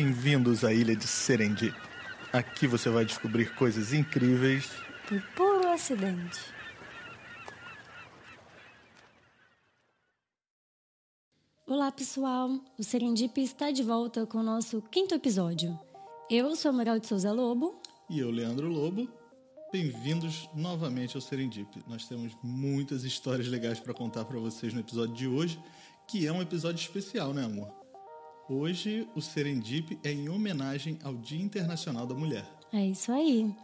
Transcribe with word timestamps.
Bem-vindos 0.00 0.62
à 0.62 0.72
ilha 0.72 0.94
de 0.94 1.08
Serendip. 1.08 1.76
Aqui 2.32 2.68
você 2.68 2.88
vai 2.88 3.04
descobrir 3.04 3.52
coisas 3.56 3.92
incríveis 3.92 4.70
por 5.08 5.20
puro 5.34 5.68
acidente. 5.70 6.38
Olá, 11.66 11.90
pessoal! 11.90 12.48
O 12.78 12.84
Serendip 12.84 13.40
está 13.40 13.72
de 13.72 13.82
volta 13.82 14.24
com 14.24 14.38
o 14.38 14.42
nosso 14.44 14.80
quinto 14.82 15.16
episódio. 15.16 15.76
Eu 16.30 16.54
sou 16.54 16.68
a 16.68 16.72
Moral 16.72 17.00
de 17.00 17.08
Souza 17.08 17.32
Lobo. 17.32 17.82
E 18.08 18.20
eu, 18.20 18.30
Leandro 18.30 18.68
Lobo. 18.68 19.08
Bem-vindos 19.72 20.48
novamente 20.54 21.16
ao 21.16 21.20
Serendip. 21.20 21.82
Nós 21.88 22.06
temos 22.06 22.36
muitas 22.40 23.02
histórias 23.02 23.48
legais 23.48 23.80
para 23.80 23.92
contar 23.92 24.24
para 24.26 24.38
vocês 24.38 24.72
no 24.72 24.78
episódio 24.78 25.16
de 25.16 25.26
hoje, 25.26 25.60
que 26.06 26.24
é 26.24 26.32
um 26.32 26.40
episódio 26.40 26.80
especial, 26.80 27.34
né, 27.34 27.44
amor? 27.44 27.87
Hoje 28.50 29.06
o 29.14 29.20
Serendip 29.20 29.98
é 30.02 30.10
em 30.10 30.30
homenagem 30.30 30.98
ao 31.04 31.14
Dia 31.14 31.42
Internacional 31.42 32.06
da 32.06 32.14
Mulher. 32.14 32.48
É 32.72 32.82
isso 32.86 33.12
aí. 33.12 33.54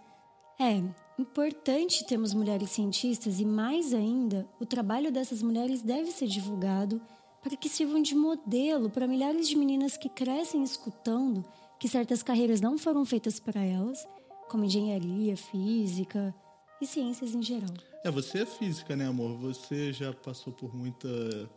É 0.60 0.82
importante 1.18 2.06
termos 2.06 2.34
mulheres 2.34 2.72
cientistas 2.72 3.40
e, 3.40 3.46
mais 3.46 3.94
ainda, 3.94 4.46
o 4.60 4.66
trabalho 4.66 5.10
dessas 5.10 5.42
mulheres 5.42 5.80
deve 5.80 6.10
ser 6.10 6.26
divulgado 6.26 7.00
para 7.42 7.56
que 7.56 7.66
sirvam 7.66 8.02
de 8.02 8.14
modelo 8.14 8.90
para 8.90 9.06
milhares 9.06 9.48
de 9.48 9.56
meninas 9.56 9.96
que 9.96 10.10
crescem 10.10 10.62
escutando 10.62 11.42
que 11.80 11.88
certas 11.88 12.22
carreiras 12.22 12.60
não 12.60 12.76
foram 12.76 13.06
feitas 13.06 13.40
para 13.40 13.62
elas, 13.62 14.06
como 14.50 14.66
engenharia, 14.66 15.34
física 15.34 16.34
e 16.78 16.86
ciências 16.86 17.34
em 17.34 17.42
geral. 17.42 17.74
É, 18.04 18.10
você 18.10 18.42
é 18.42 18.46
física, 18.46 18.94
né, 18.94 19.06
amor? 19.06 19.34
Você 19.38 19.94
já 19.94 20.12
passou 20.12 20.52
por 20.52 20.76
muita, 20.76 21.08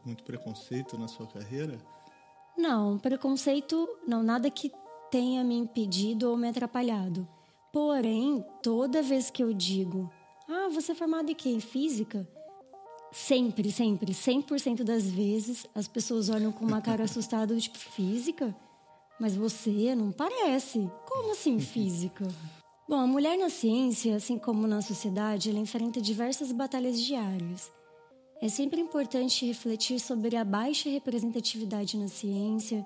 muito 0.05 0.23
preconceito 0.23 0.97
na 0.97 1.09
sua 1.09 1.27
carreira? 1.27 1.77
Não, 2.57 2.97
preconceito, 2.97 3.87
não, 4.07 4.23
nada 4.23 4.49
que 4.49 4.71
tenha 5.11 5.43
me 5.43 5.55
impedido 5.55 6.29
ou 6.29 6.35
me 6.35 6.49
atrapalhado. 6.49 7.27
Porém, 7.71 8.43
toda 8.63 9.03
vez 9.03 9.29
que 9.29 9.43
eu 9.43 9.53
digo, 9.53 10.11
ah, 10.49 10.67
você 10.69 10.93
é 10.93 10.95
formado 10.95 11.29
em 11.29 11.35
quê? 11.35 11.49
Em 11.49 11.59
física? 11.59 12.27
Sempre, 13.11 13.71
sempre, 13.71 14.11
100% 14.11 14.83
das 14.83 15.05
vezes, 15.05 15.67
as 15.75 15.87
pessoas 15.87 16.29
olham 16.29 16.51
com 16.51 16.65
uma 16.65 16.81
cara 16.81 17.03
assustada, 17.05 17.55
tipo, 17.57 17.77
física? 17.77 18.55
Mas 19.19 19.35
você 19.35 19.95
não 19.95 20.11
parece. 20.11 20.89
Como 21.07 21.31
assim 21.31 21.59
física? 21.59 22.27
Bom, 22.87 22.95
a 22.95 23.07
mulher 23.07 23.37
na 23.37 23.49
ciência, 23.49 24.15
assim 24.15 24.37
como 24.37 24.65
na 24.65 24.81
sociedade, 24.81 25.49
ela 25.49 25.59
enfrenta 25.59 25.99
diversas 25.99 26.51
batalhas 26.51 26.99
diárias. 27.01 27.71
É 28.39 28.49
sempre 28.49 28.79
importante 28.79 29.45
refletir 29.45 29.99
sobre 29.99 30.35
a 30.35 30.45
baixa 30.45 30.89
representatividade 30.89 31.97
na 31.97 32.07
ciência, 32.07 32.85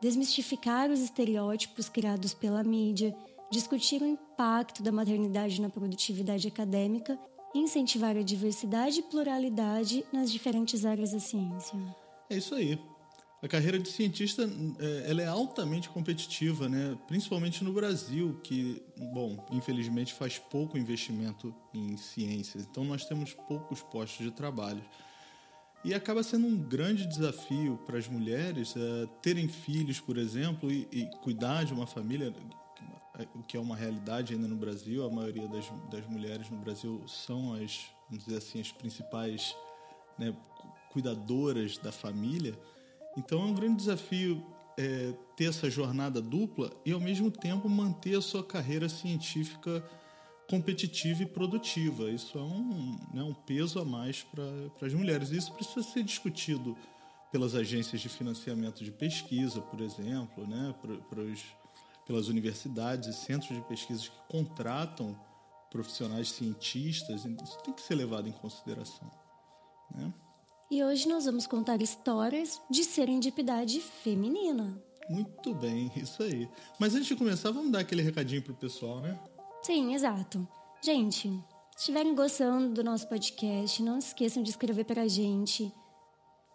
desmistificar 0.00 0.90
os 0.90 1.00
estereótipos 1.00 1.88
criados 1.88 2.32
pela 2.32 2.62
mídia, 2.62 3.14
discutir 3.50 4.00
o 4.00 4.06
impacto 4.06 4.82
da 4.82 4.92
maternidade 4.92 5.60
na 5.60 5.68
produtividade 5.68 6.46
acadêmica 6.46 7.18
e 7.54 7.58
incentivar 7.58 8.16
a 8.16 8.22
diversidade 8.22 9.00
e 9.00 9.02
pluralidade 9.02 10.04
nas 10.12 10.30
diferentes 10.30 10.84
áreas 10.84 11.12
da 11.12 11.20
ciência. 11.20 11.78
É 12.30 12.36
isso 12.36 12.54
aí. 12.54 12.78
A 13.42 13.48
carreira 13.48 13.76
de 13.76 13.88
cientista 13.88 14.48
é, 14.78 15.10
ela 15.10 15.20
é 15.20 15.26
altamente 15.26 15.88
competitiva, 15.88 16.68
né? 16.68 16.96
principalmente 17.08 17.64
no 17.64 17.72
Brasil, 17.72 18.40
que, 18.44 18.80
bom, 19.12 19.44
infelizmente 19.50 20.14
faz 20.14 20.38
pouco 20.38 20.78
investimento 20.78 21.52
em 21.74 21.96
ciências. 21.96 22.64
Então, 22.70 22.84
nós 22.84 23.04
temos 23.04 23.34
poucos 23.34 23.82
postos 23.82 24.24
de 24.24 24.30
trabalho. 24.30 24.80
E 25.84 25.92
acaba 25.92 26.22
sendo 26.22 26.46
um 26.46 26.56
grande 26.56 27.04
desafio 27.04 27.76
para 27.84 27.98
as 27.98 28.06
mulheres 28.06 28.76
é, 28.76 29.08
terem 29.20 29.48
filhos, 29.48 29.98
por 29.98 30.16
exemplo, 30.16 30.70
e, 30.70 30.86
e, 30.92 31.06
cuidar 31.24 31.64
de 31.64 31.72
uma 31.72 31.88
família, 31.88 32.32
o 33.34 33.42
que 33.42 33.56
é 33.56 33.60
uma 33.60 33.74
realidade 33.74 34.34
ainda 34.34 34.46
no 34.46 34.54
Brasil. 34.54 35.04
A 35.04 35.10
maioria 35.10 35.48
das, 35.48 35.68
das 35.90 36.06
mulheres 36.06 36.48
no 36.48 36.58
Brasil 36.58 37.02
são 37.08 37.54
as, 37.54 37.80
vamos 38.08 38.24
dizer 38.24 38.38
assim, 38.38 38.60
as 38.60 38.70
principais 38.70 39.52
né, 40.16 40.32
cuidadoras 40.92 41.76
da 41.78 41.90
família. 41.90 42.56
Então 43.16 43.42
é 43.42 43.44
um 43.44 43.54
grande 43.54 43.76
desafio 43.76 44.44
é, 44.76 45.12
ter 45.36 45.44
essa 45.44 45.68
jornada 45.70 46.20
dupla 46.20 46.72
e 46.84 46.92
ao 46.92 47.00
mesmo 47.00 47.30
tempo 47.30 47.68
manter 47.68 48.16
a 48.16 48.22
sua 48.22 48.42
carreira 48.42 48.88
científica 48.88 49.84
competitiva 50.48 51.22
e 51.22 51.26
produtiva. 51.26 52.10
Isso 52.10 52.38
é 52.38 52.42
um, 52.42 52.98
né, 53.12 53.22
um 53.22 53.34
peso 53.34 53.78
a 53.78 53.84
mais 53.84 54.22
para 54.22 54.86
as 54.86 54.94
mulheres. 54.94 55.30
Isso 55.30 55.52
precisa 55.52 55.82
ser 55.82 56.02
discutido 56.02 56.76
pelas 57.30 57.54
agências 57.54 58.00
de 58.00 58.08
financiamento 58.08 58.84
de 58.84 58.90
pesquisa, 58.90 59.60
por 59.60 59.80
exemplo, 59.80 60.46
né, 60.46 60.74
os, 61.32 61.44
pelas 62.06 62.28
universidades 62.28 63.08
e 63.08 63.12
centros 63.14 63.56
de 63.56 63.64
pesquisa 63.64 64.02
que 64.02 64.10
contratam 64.28 65.18
profissionais 65.70 66.30
cientistas. 66.32 67.24
Isso 67.24 67.58
tem 67.64 67.72
que 67.72 67.80
ser 67.80 67.94
levado 67.94 68.28
em 68.28 68.32
consideração. 68.32 69.10
Né? 69.94 70.12
E 70.72 70.82
hoje 70.82 71.06
nós 71.06 71.26
vamos 71.26 71.46
contar 71.46 71.82
histórias 71.82 72.58
de 72.70 72.82
serendipidade 72.82 73.78
feminina. 73.78 74.82
Muito 75.06 75.52
bem, 75.52 75.92
isso 75.94 76.22
aí. 76.22 76.48
Mas 76.78 76.94
antes 76.94 77.08
de 77.08 77.14
começar, 77.14 77.50
vamos 77.50 77.70
dar 77.70 77.80
aquele 77.80 78.00
recadinho 78.00 78.40
pro 78.40 78.54
pessoal, 78.54 79.02
né? 79.02 79.20
Sim, 79.60 79.92
exato. 79.92 80.48
Gente, 80.82 81.28
se 81.28 81.42
estiverem 81.76 82.14
gostando 82.14 82.72
do 82.72 82.82
nosso 82.82 83.06
podcast, 83.06 83.82
não 83.82 83.98
esqueçam 83.98 84.42
de 84.42 84.48
escrever 84.48 84.84
para 84.84 85.02
a 85.02 85.08
gente, 85.08 85.70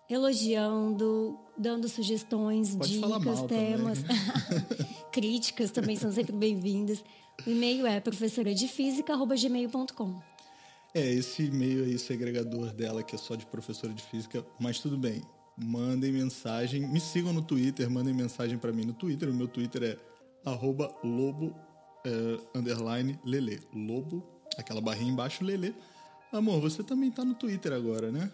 elogiando, 0.09 1.37
dando 1.55 1.87
sugestões, 1.87 2.75
Pode 2.75 2.93
dicas, 2.93 3.43
temas. 3.43 4.01
Também. 4.01 4.87
Críticas 5.13 5.69
também 5.69 5.95
são 5.95 6.11
sempre 6.11 6.35
bem-vindas. 6.35 7.03
O 7.45 7.51
e-mail 7.51 7.85
é 7.85 7.99
professoradefísica.gmail.com. 7.99 10.36
É, 10.97 11.13
esse 11.13 11.43
e-mail 11.43 11.83
aí, 11.83 11.93
esse 11.93 12.11
agregador 12.11 12.73
dela, 12.73 13.03
que 13.03 13.13
é 13.13 13.19
só 13.19 13.35
de 13.35 13.45
professora 13.45 13.93
de 13.93 14.01
física, 14.01 14.43
mas 14.59 14.79
tudo 14.79 14.97
bem. 14.97 15.21
Mandem 15.55 16.11
mensagem, 16.11 16.81
me 16.87 16.99
sigam 16.99 17.31
no 17.31 17.43
Twitter, 17.43 17.87
mandem 17.87 18.15
mensagem 18.15 18.57
para 18.57 18.73
mim 18.73 18.83
no 18.83 18.93
Twitter. 18.93 19.29
O 19.29 19.33
meu 19.33 19.47
Twitter 19.47 19.83
é 19.83 20.49
arroba 20.49 20.91
lobo 21.03 21.55
é, 22.03 22.57
underline 22.57 23.19
lele. 23.23 23.61
Lobo, 23.71 24.27
aquela 24.57 24.81
barrinha 24.81 25.11
embaixo, 25.11 25.43
lele. 25.43 25.75
Amor, 26.31 26.59
você 26.59 26.81
também 26.81 27.11
tá 27.11 27.23
no 27.23 27.35
Twitter 27.35 27.73
agora, 27.73 28.11
né? 28.11 28.31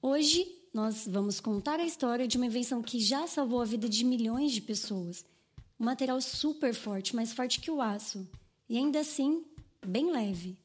Hoje 0.00 0.46
nós 0.72 1.06
vamos 1.06 1.38
contar 1.38 1.80
a 1.80 1.84
história 1.84 2.26
de 2.26 2.38
uma 2.38 2.46
invenção 2.46 2.80
que 2.80 2.98
já 2.98 3.26
salvou 3.26 3.60
a 3.60 3.66
vida 3.66 3.90
de 3.90 4.06
milhões 4.06 4.52
de 4.52 4.62
pessoas. 4.62 5.22
Um 5.78 5.84
material 5.84 6.18
super 6.22 6.72
forte, 6.72 7.14
mais 7.14 7.34
forte 7.34 7.60
que 7.60 7.70
o 7.70 7.82
aço, 7.82 8.26
e 8.70 8.78
ainda 8.78 9.00
assim 9.00 9.44
bem 9.86 10.10
leve 10.12 10.58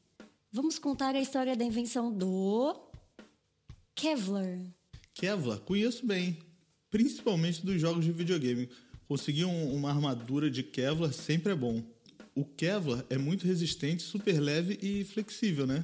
Vamos 0.54 0.78
contar 0.78 1.14
a 1.14 1.20
história 1.20 1.56
da 1.56 1.64
invenção 1.64 2.12
do 2.12 2.78
Kevlar. 3.94 4.60
Kevlar, 5.14 5.58
conheço 5.60 6.04
bem, 6.04 6.36
principalmente 6.90 7.64
dos 7.64 7.80
jogos 7.80 8.04
de 8.04 8.12
videogame. 8.12 8.68
Conseguir 9.08 9.46
um, 9.46 9.74
uma 9.74 9.88
armadura 9.88 10.50
de 10.50 10.62
Kevlar 10.62 11.10
sempre 11.14 11.52
é 11.52 11.54
bom. 11.54 11.82
O 12.34 12.44
Kevlar 12.44 13.02
é 13.08 13.16
muito 13.16 13.46
resistente, 13.46 14.02
super 14.02 14.38
leve 14.38 14.78
e 14.82 15.04
flexível, 15.04 15.66
né? 15.66 15.82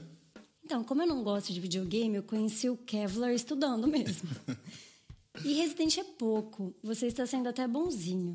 Então, 0.62 0.84
como 0.84 1.00
eu 1.00 1.06
não 1.06 1.23
gosto 1.23 1.50
de 1.50 1.61
videogame, 1.61 2.17
eu 2.17 2.23
conheci 2.23 2.69
o 2.69 2.76
Kevlar 2.76 3.32
estudando 3.32 3.87
mesmo. 3.88 4.29
e 5.46 5.55
resistente 5.55 5.99
é 5.99 6.05
pouco. 6.05 6.75
Você 6.82 7.06
está 7.06 7.25
sendo 7.25 7.49
até 7.49 7.67
bonzinho, 7.67 8.34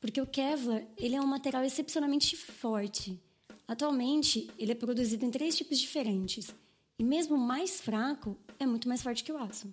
porque 0.00 0.20
o 0.20 0.26
Kevlar 0.28 0.86
ele 0.96 1.16
é 1.16 1.20
um 1.20 1.26
material 1.26 1.64
excepcionalmente 1.64 2.36
forte 2.36 3.20
Atualmente, 3.66 4.50
ele 4.58 4.72
é 4.72 4.74
produzido 4.74 5.24
em 5.24 5.30
três 5.30 5.56
tipos 5.56 5.78
diferentes. 5.78 6.54
E 6.98 7.04
mesmo 7.04 7.36
mais 7.36 7.80
fraco, 7.80 8.38
é 8.58 8.66
muito 8.66 8.88
mais 8.88 9.02
forte 9.02 9.24
que 9.24 9.32
o 9.32 9.38
aço. 9.38 9.72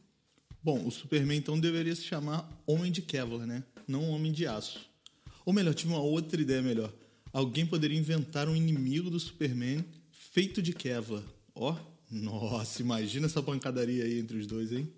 Bom, 0.61 0.85
o 0.85 0.91
Superman 0.91 1.37
então 1.37 1.59
deveria 1.59 1.95
se 1.95 2.03
chamar 2.03 2.49
Homem 2.65 2.91
de 2.91 3.01
Kevlar, 3.01 3.47
né? 3.47 3.63
Não 3.87 4.09
Homem 4.09 4.31
de 4.31 4.45
Aço. 4.45 4.85
Ou 5.45 5.53
melhor, 5.53 5.73
tive 5.73 5.93
uma 5.93 6.01
outra 6.01 6.41
ideia 6.41 6.61
melhor. 6.61 6.93
Alguém 7.31 7.65
poderia 7.65 7.97
inventar 7.97 8.49
um 8.49 8.55
inimigo 8.55 9.09
do 9.09 9.19
Superman 9.19 9.85
feito 10.11 10.61
de 10.61 10.73
Kevlar. 10.73 11.23
Ó, 11.55 11.73
oh, 11.73 11.77
nossa, 12.11 12.81
imagina 12.81 13.27
essa 13.27 13.41
pancadaria 13.41 14.03
aí 14.03 14.19
entre 14.19 14.37
os 14.37 14.47
dois, 14.47 14.71
hein? 14.71 14.91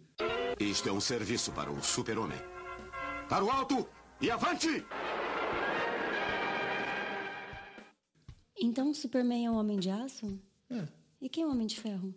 Isto 0.60 0.90
é 0.90 0.92
um 0.92 1.02
serviço 1.02 1.52
para 1.52 1.72
o 1.72 1.82
Super-Homem. 1.84 2.38
Para 3.30 3.44
o 3.44 3.50
alto 3.50 3.88
e 4.20 4.30
avante! 4.30 4.86
Então 8.62 8.94
Superman 8.94 9.48
é 9.48 9.52
um 9.52 9.56
homem 9.56 9.80
de 9.80 9.90
aço? 9.90 10.40
É. 10.70 10.88
E 11.20 11.28
quem 11.28 11.44
é 11.44 11.48
o 11.48 11.50
Homem 11.50 11.66
de 11.66 11.80
Ferro? 11.80 12.14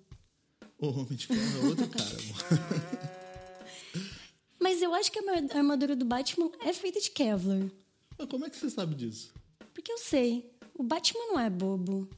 O 0.78 0.88
Homem 0.88 1.16
de 1.16 1.26
Ferro 1.26 1.40
é 1.40 1.66
outro 1.68 1.88
cara. 1.88 3.14
Mas 4.60 4.82
eu 4.82 4.94
acho 4.94 5.10
que 5.10 5.18
a 5.18 5.56
armadura 5.56 5.96
do 5.96 6.04
Batman 6.04 6.50
é 6.60 6.72
feita 6.74 7.00
de 7.00 7.10
Kevlar. 7.10 7.70
Mas 8.18 8.28
como 8.28 8.44
é 8.44 8.50
que 8.50 8.56
você 8.56 8.68
sabe 8.68 8.94
disso? 8.94 9.32
Porque 9.72 9.90
eu 9.90 9.98
sei, 9.98 10.50
o 10.74 10.82
Batman 10.82 11.26
não 11.28 11.40
é 11.40 11.48
bobo. 11.48 12.08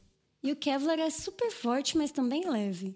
E 0.43 0.51
o 0.51 0.55
Kevlar 0.55 0.99
é 0.99 1.09
super 1.09 1.49
forte, 1.49 1.97
mas 1.97 2.11
também 2.11 2.49
leve. 2.49 2.95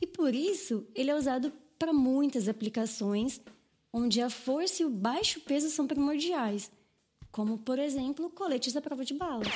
E 0.00 0.06
por 0.06 0.34
isso, 0.34 0.86
ele 0.94 1.10
é 1.10 1.16
usado 1.16 1.52
para 1.78 1.92
muitas 1.92 2.48
aplicações 2.48 3.40
onde 3.92 4.20
a 4.20 4.30
força 4.30 4.82
e 4.82 4.86
o 4.86 4.90
baixo 4.90 5.40
peso 5.40 5.68
são 5.70 5.86
primordiais, 5.86 6.70
como, 7.32 7.58
por 7.58 7.78
exemplo, 7.78 8.30
coletes 8.30 8.76
à 8.76 8.80
prova 8.80 9.04
de 9.04 9.14
balas. 9.14 9.48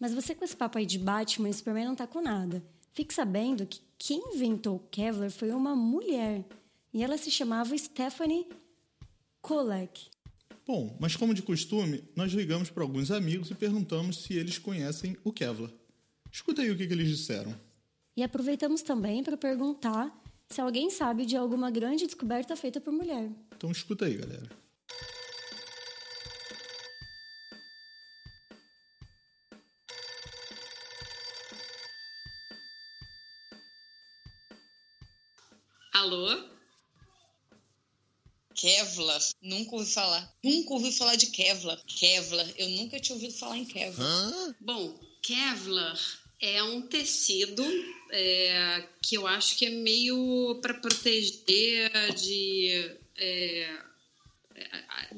Mas 0.00 0.12
você 0.12 0.34
com 0.34 0.44
esse 0.44 0.56
papo 0.56 0.78
aí 0.78 0.86
de 0.86 0.98
Batman 0.98 1.48
e 1.48 1.54
Superman 1.54 1.86
não 1.86 1.94
tá 1.94 2.06
com 2.06 2.20
nada. 2.20 2.62
Fique 2.92 3.12
sabendo 3.12 3.66
que 3.66 3.80
quem 3.98 4.22
inventou 4.34 4.76
o 4.76 4.88
Kevlar 4.90 5.30
foi 5.30 5.50
uma 5.50 5.74
mulher. 5.74 6.44
E 6.92 7.02
ela 7.02 7.18
se 7.18 7.30
chamava 7.30 7.76
Stephanie 7.76 8.46
Kolek. 9.40 10.08
Bom, 10.66 10.96
mas 10.98 11.16
como 11.16 11.34
de 11.34 11.42
costume, 11.42 12.04
nós 12.16 12.32
ligamos 12.32 12.70
para 12.70 12.82
alguns 12.82 13.10
amigos 13.10 13.50
e 13.50 13.54
perguntamos 13.54 14.22
se 14.22 14.34
eles 14.34 14.58
conhecem 14.58 15.16
o 15.22 15.32
Kevlar. 15.32 15.70
Escuta 16.30 16.62
aí 16.62 16.70
o 16.70 16.76
que, 16.76 16.86
que 16.86 16.92
eles 16.92 17.08
disseram. 17.08 17.54
E 18.16 18.22
aproveitamos 18.22 18.80
também 18.80 19.22
para 19.22 19.36
perguntar 19.36 20.16
se 20.48 20.60
alguém 20.60 20.88
sabe 20.90 21.26
de 21.26 21.36
alguma 21.36 21.70
grande 21.70 22.06
descoberta 22.06 22.56
feita 22.56 22.80
por 22.80 22.92
mulher. 22.92 23.30
Então 23.56 23.70
escuta 23.70 24.06
aí, 24.06 24.16
galera. 24.16 24.48
Alô? 36.04 36.38
Kevlar, 38.54 39.22
nunca 39.40 39.74
ouvi 39.74 39.90
falar. 39.90 40.36
Nunca 40.44 40.74
ouvi 40.74 40.92
falar 40.92 41.16
de 41.16 41.28
Kevlar. 41.28 41.82
Kevlar, 41.86 42.46
eu 42.58 42.68
nunca 42.68 43.00
tinha 43.00 43.14
ouvido 43.14 43.32
falar 43.32 43.56
em 43.56 43.64
Kevlar. 43.64 44.54
Bom, 44.60 45.00
Kevlar 45.22 45.98
é 46.42 46.62
um 46.62 46.82
tecido 46.82 47.64
é, 48.10 48.86
que 49.02 49.14
eu 49.14 49.26
acho 49.26 49.56
que 49.56 49.64
é 49.64 49.70
meio 49.70 50.58
para 50.60 50.74
proteger 50.74 51.90
de 52.14 52.98
é, 53.16 53.78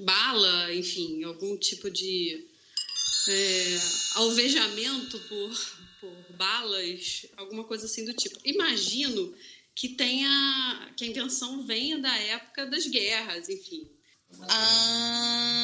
bala, 0.05 0.73
enfim, 0.73 1.25
algum 1.25 1.57
tipo 1.57 1.91
de 1.91 2.47
é, 3.29 3.79
alvejamento 4.15 5.19
por, 5.19 5.77
por 6.01 6.37
balas, 6.37 7.27
alguma 7.37 7.65
coisa 7.65 7.87
assim 7.87 8.05
do 8.05 8.15
tipo. 8.15 8.39
Imagino 8.45 9.35
que 9.77 9.91
tenha 9.91 10.93
que 10.97 11.05
a 11.05 11.07
invenção 11.07 11.65
venha 11.67 11.99
da 11.99 12.17
época 12.17 12.65
das 12.65 12.87
guerras, 12.87 13.51
enfim. 13.51 13.87
Ah, 14.49 15.59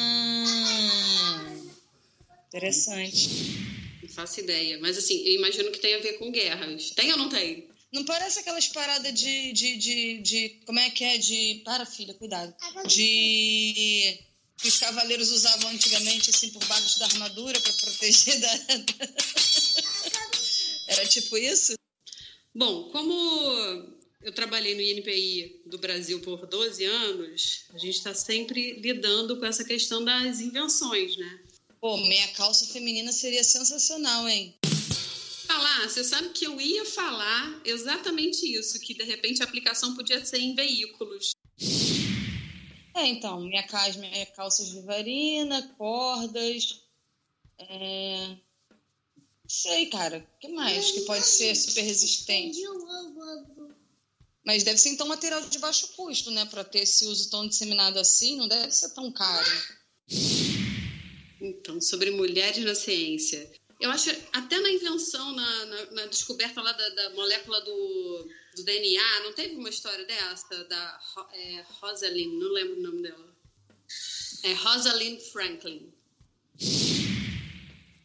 interessante. 2.47 3.27
Não 4.03 4.09
faço 4.09 4.39
ideia, 4.39 4.77
mas 4.79 4.99
assim, 4.99 5.19
eu 5.25 5.33
imagino 5.33 5.71
que 5.71 5.79
tem 5.79 5.95
a 5.95 5.99
ver 5.99 6.19
com 6.19 6.31
guerras. 6.31 6.91
Tem 6.91 7.11
ou 7.11 7.17
não 7.17 7.27
tem? 7.27 7.67
Não 7.91 8.05
parece 8.05 8.37
aquelas 8.39 8.67
paradas 8.67 9.11
de, 9.13 9.51
de, 9.51 9.77
de, 9.77 10.19
de. 10.19 10.49
Como 10.65 10.79
é 10.79 10.91
que 10.91 11.03
é? 11.03 11.17
De. 11.17 11.63
Para, 11.65 11.83
filha, 11.85 12.13
cuidado. 12.13 12.55
De. 12.87 14.19
Que 14.57 14.67
os 14.67 14.77
cavaleiros 14.77 15.31
usavam 15.31 15.71
antigamente, 15.71 16.29
assim, 16.29 16.51
por 16.51 16.63
baixo 16.65 16.99
da 16.99 17.05
armadura 17.05 17.59
para 17.59 17.73
proteger 17.73 18.39
da. 18.39 18.59
Era 20.93 21.07
tipo 21.07 21.35
isso? 21.37 21.73
Bom, 22.53 22.91
como 22.91 24.02
eu 24.23 24.31
trabalhei 24.31 24.73
no 24.73 24.81
INPI 24.81 25.61
do 25.65 25.77
Brasil 25.77 26.19
por 26.21 26.47
12 26.47 26.83
anos, 26.85 27.65
a 27.73 27.77
gente 27.77 27.97
está 27.97 28.13
sempre 28.13 28.79
lidando 28.79 29.37
com 29.37 29.45
essa 29.45 29.63
questão 29.63 30.03
das 30.03 30.39
invenções, 30.39 31.17
né? 31.17 31.39
Pô, 31.79 31.97
meia 31.97 32.27
calça 32.29 32.65
feminina 32.67 33.11
seria 33.11 33.43
sensacional, 33.43 34.27
hein? 34.27 34.55
Falar, 35.45 35.89
você 35.89 36.03
sabe 36.03 36.29
que 36.29 36.45
eu 36.45 36.59
ia 36.59 36.85
falar 36.85 37.61
exatamente 37.65 38.45
isso, 38.45 38.79
que 38.79 38.93
de 38.93 39.03
repente 39.03 39.41
a 39.41 39.45
aplicação 39.45 39.93
podia 39.93 40.23
ser 40.25 40.39
em 40.39 40.55
veículos. 40.55 41.33
É, 42.95 43.05
então, 43.07 43.41
minha, 43.41 43.63
calça, 43.63 43.99
minha 43.99 44.25
calças 44.27 44.69
de 44.69 44.79
varina, 44.81 45.61
cordas. 45.77 46.81
É... 47.59 48.37
Sei, 49.47 49.87
cara. 49.87 50.25
O 50.35 50.39
que 50.39 50.47
mais 50.47 50.91
que 50.91 51.01
pode 51.01 51.25
ser 51.25 51.53
super 51.55 51.81
resistente? 51.81 52.59
Mas 54.45 54.63
deve 54.63 54.77
ser 54.77 54.89
então 54.89 55.07
material 55.07 55.41
de 55.41 55.59
baixo 55.59 55.87
custo, 55.95 56.29
né? 56.31 56.45
Para 56.45 56.63
ter 56.63 56.79
esse 56.79 57.05
uso 57.05 57.29
tão 57.29 57.47
disseminado 57.47 57.97
assim, 57.97 58.37
não 58.37 58.47
deve 58.47 58.71
ser 58.71 58.89
tão 58.89 59.11
caro. 59.11 59.51
Então, 61.39 61.79
sobre 61.79 62.11
mulheres 62.11 62.63
na 62.63 62.75
ciência. 62.75 63.49
Eu 63.79 63.89
acho, 63.91 64.09
até 64.31 64.59
na 64.59 64.69
invenção, 64.69 65.33
na, 65.33 65.65
na, 65.65 65.91
na 65.91 66.05
descoberta 66.05 66.61
lá 66.61 66.71
da, 66.71 66.89
da 66.89 67.09
molécula 67.11 67.59
do, 67.61 68.29
do, 68.55 68.63
DNA, 68.63 69.19
não 69.23 69.33
teve 69.33 69.55
uma 69.55 69.69
história 69.69 70.05
dessa? 70.05 70.63
Da 70.65 70.99
é, 71.33 71.65
Rosalind, 71.81 72.33
não 72.33 72.51
lembro 72.51 72.79
o 72.79 72.81
nome 72.81 73.01
dela. 73.01 73.35
É 74.43 74.53
Rosalind 74.53 75.19
Franklin. 75.19 75.93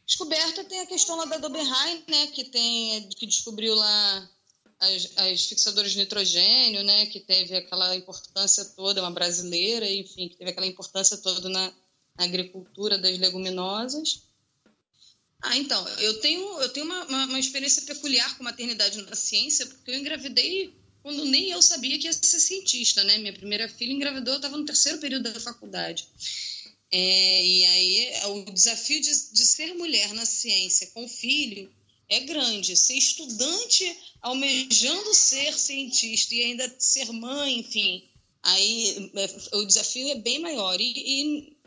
Descoberta 0.07 0.65
tem 0.65 0.81
a 0.81 0.87
questão 0.87 1.17
lá 1.17 1.27
da 1.27 1.39
Doberheim, 1.39 2.05
né? 2.09 2.27
Que, 2.29 2.45
tem, 2.45 3.09
que 3.11 3.27
descobriu 3.27 3.75
lá 3.75 4.31
as, 4.81 5.11
as 5.17 5.45
fixadoras 5.47 5.93
de 5.93 5.99
nitrogênio, 5.99 6.83
né? 6.85 7.07
Que 7.07 7.21
teve 7.21 7.57
aquela 7.57 7.95
importância 7.97 8.65
toda, 8.65 9.03
uma 9.03 9.11
brasileira, 9.11 9.91
enfim, 9.91 10.29
que 10.29 10.37
teve 10.37 10.51
aquela 10.51 10.67
importância 10.67 11.17
toda 11.17 11.49
na, 11.49 11.73
na 12.17 12.25
agricultura 12.25 12.97
das 12.99 13.19
leguminosas. 13.19 14.23
Ah, 15.41 15.57
então, 15.57 15.87
eu 16.01 16.21
tenho, 16.21 16.61
eu 16.61 16.69
tenho 16.71 16.87
uma, 16.87 17.05
uma, 17.05 17.25
uma, 17.27 17.39
experiência 17.39 17.83
peculiar 17.83 18.37
com 18.37 18.45
maternidade 18.45 19.01
na 19.03 19.15
ciência, 19.15 19.67
porque 19.67 19.91
eu 19.91 19.95
engravidei 19.95 20.75
quando 21.01 21.25
nem 21.25 21.51
eu 21.51 21.63
sabia 21.63 21.97
que 21.99 22.07
ia 22.07 22.13
ser 22.13 22.41
cientista, 22.41 23.05
né? 23.05 23.19
Minha 23.19 23.33
primeira 23.33 23.69
filha 23.69 23.93
engravidou, 23.93 24.35
eu 24.35 24.39
estava 24.39 24.57
no 24.57 24.65
terceiro 24.65 24.99
período 24.99 25.33
da 25.33 25.41
faculdade. 25.41 26.09
É, 26.91 27.47
e 27.47 27.65
aí, 27.65 28.13
o 28.27 28.51
desafio 28.51 29.01
de, 29.01 29.11
de 29.33 29.47
ser 29.47 29.75
mulher 29.75 30.13
na 30.15 30.27
ciência 30.27 30.89
com 30.89 31.09
filho 31.09 31.71
é 32.09 32.21
grande. 32.21 32.77
Ser 32.77 32.95
estudante 32.95 33.97
almejando 34.21 35.15
ser 35.15 35.57
cientista 35.57 36.35
e 36.35 36.43
ainda 36.43 36.75
ser 36.79 37.13
mãe, 37.13 37.59
enfim, 37.59 38.09
aí 38.43 39.11
é, 39.15 39.57
o 39.57 39.65
desafio 39.65 40.09
é 40.11 40.15
bem 40.17 40.39
maior. 40.39 40.81
E, 40.81 40.93
e 40.97 41.59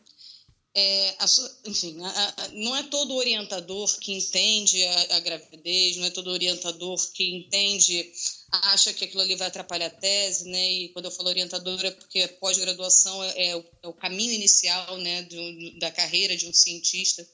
é, 0.74 1.16
a, 1.20 1.26
enfim, 1.66 2.02
a, 2.02 2.34
a, 2.38 2.48
não 2.50 2.76
é 2.76 2.84
todo 2.84 3.16
orientador 3.16 4.00
que 4.00 4.14
entende 4.14 4.82
a, 4.86 5.20
gravidez, 5.20 5.98
não 5.98 6.06
é 6.06 6.10
todo 6.10 6.32
orientador 6.32 6.98
que 7.12 7.24
entende, 7.36 8.10
acha 8.52 8.94
que 8.94 9.04
aquilo 9.04 9.22
ali 9.22 9.36
vai 9.36 9.50
atrapalhar 9.50 9.88
a 9.88 9.90
tese, 9.90 10.50
né? 10.50 10.72
E 10.72 10.90
quando 10.90 11.06
eu 11.06 11.12
falo 11.12 11.30
orientador 11.30 11.84
é 11.84 11.92
porque 11.92 12.26
pós-graduação 12.40 13.22
é, 13.24 13.30
é, 13.32 13.50
é, 13.84 13.88
o, 13.88 13.94
caminho 13.94 14.32
inicial, 14.32 14.98
né, 14.98 15.24
do, 15.24 15.80
da 15.80 15.92
carreira 15.92 16.38
de 16.38 16.48
um 16.48 16.54
cientista. 16.54 17.28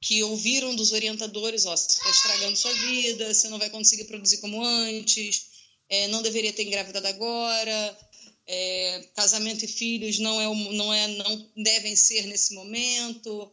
Que 0.00 0.22
ouviram 0.22 0.74
dos 0.74 0.92
orientadores, 0.92 1.66
ó, 1.66 1.76
você 1.76 1.88
está 1.88 2.10
estragando 2.10 2.56
sua 2.56 2.72
vida, 2.72 3.32
você 3.32 3.48
não 3.48 3.58
vai 3.58 3.68
conseguir 3.68 4.04
produzir 4.04 4.38
como 4.38 4.64
antes, 4.64 5.46
é, 5.88 6.08
não 6.08 6.22
deveria 6.22 6.52
ter 6.52 6.64
engravidado 6.64 7.06
agora, 7.06 7.98
é, 8.46 9.08
casamento 9.14 9.64
e 9.64 9.68
filhos 9.68 10.18
não, 10.18 10.40
é, 10.40 10.72
não, 10.72 10.92
é, 10.92 11.08
não 11.08 11.50
devem 11.56 11.94
ser 11.94 12.26
nesse 12.26 12.54
momento, 12.54 13.52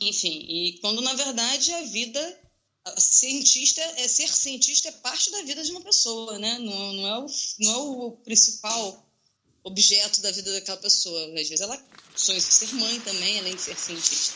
enfim. 0.00 0.46
E 0.48 0.78
quando, 0.80 1.02
na 1.02 1.14
verdade, 1.14 1.72
a 1.72 1.82
vida 1.82 2.40
a 2.86 3.00
cientista 3.00 3.80
é 3.96 4.06
ser 4.06 4.28
cientista 4.28 4.88
é 4.88 4.92
parte 4.92 5.30
da 5.32 5.42
vida 5.42 5.62
de 5.64 5.72
uma 5.72 5.80
pessoa, 5.80 6.38
né? 6.38 6.56
Não, 6.58 6.92
não, 6.92 7.06
é, 7.08 7.18
o, 7.18 7.26
não 7.58 7.72
é 7.72 7.76
o 7.78 8.12
principal 8.24 9.04
objeto 9.64 10.20
da 10.20 10.30
vida 10.30 10.52
daquela 10.52 10.76
pessoa. 10.76 11.26
Às 11.26 11.48
vezes 11.48 11.60
ela 11.60 11.84
sonha 12.14 12.40
ser 12.40 12.72
mãe 12.74 13.00
também, 13.00 13.40
além 13.40 13.56
de 13.56 13.60
ser 13.60 13.76
cientista. 13.76 14.34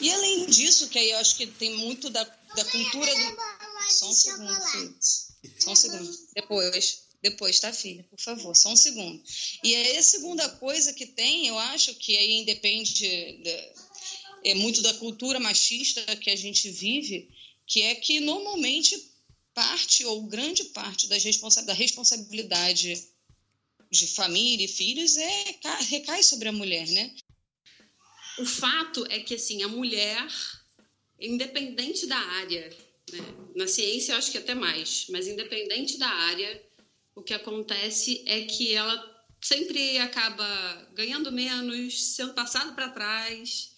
E 0.00 0.10
além 0.10 0.46
disso, 0.46 0.88
que 0.88 0.98
aí 0.98 1.10
eu 1.10 1.18
acho 1.18 1.36
que 1.36 1.46
tem 1.46 1.76
muito 1.76 2.10
da, 2.10 2.24
da 2.24 2.64
cultura 2.64 3.14
do. 3.14 3.36
Só 3.90 4.08
um 4.08 4.14
segundo, 4.14 4.60
filho. 4.70 4.96
Só 5.58 5.72
um 5.72 5.76
segundo. 5.76 6.18
Depois. 6.34 7.02
Depois, 7.22 7.60
tá, 7.60 7.72
filha? 7.72 8.04
Por 8.10 8.20
favor, 8.20 8.54
só 8.56 8.70
um 8.70 8.76
segundo. 8.76 9.22
E 9.62 9.76
aí 9.76 9.96
a 9.96 10.02
segunda 10.02 10.48
coisa 10.48 10.92
que 10.92 11.06
tem, 11.06 11.46
eu 11.46 11.56
acho 11.56 11.94
que 11.94 12.16
aí 12.16 12.40
independe 12.40 12.94
de, 12.94 13.72
é 14.44 14.54
muito 14.54 14.82
da 14.82 14.92
cultura 14.94 15.38
machista 15.38 16.04
que 16.16 16.30
a 16.30 16.36
gente 16.36 16.68
vive, 16.68 17.30
que 17.64 17.82
é 17.82 17.94
que 17.94 18.18
normalmente 18.18 19.00
parte 19.54 20.04
ou 20.04 20.22
grande 20.22 20.64
parte 20.64 21.06
das 21.06 21.22
responsa 21.22 21.62
da 21.62 21.72
responsabilidade 21.72 23.08
de 23.90 24.06
família 24.08 24.64
e 24.64 24.68
filhos 24.68 25.16
é 25.16 25.44
recai 25.90 26.22
sobre 26.22 26.48
a 26.48 26.52
mulher, 26.52 26.88
né? 26.88 27.14
O 28.38 28.44
fato 28.44 29.04
é 29.08 29.20
que 29.20 29.34
assim 29.34 29.62
a 29.62 29.68
mulher, 29.68 30.26
independente 31.20 32.06
da 32.06 32.18
área, 32.18 32.70
né? 33.12 33.18
na 33.54 33.66
ciência 33.66 34.12
eu 34.12 34.18
acho 34.18 34.30
que 34.30 34.38
até 34.38 34.54
mais, 34.54 35.06
mas 35.10 35.26
independente 35.26 35.98
da 35.98 36.08
área, 36.08 36.62
o 37.14 37.22
que 37.22 37.34
acontece 37.34 38.22
é 38.26 38.42
que 38.42 38.72
ela 38.72 39.12
sempre 39.40 39.98
acaba 39.98 40.88
ganhando 40.94 41.32
menos, 41.32 42.14
sendo 42.14 42.32
passada 42.32 42.72
para 42.72 42.88
trás, 42.88 43.72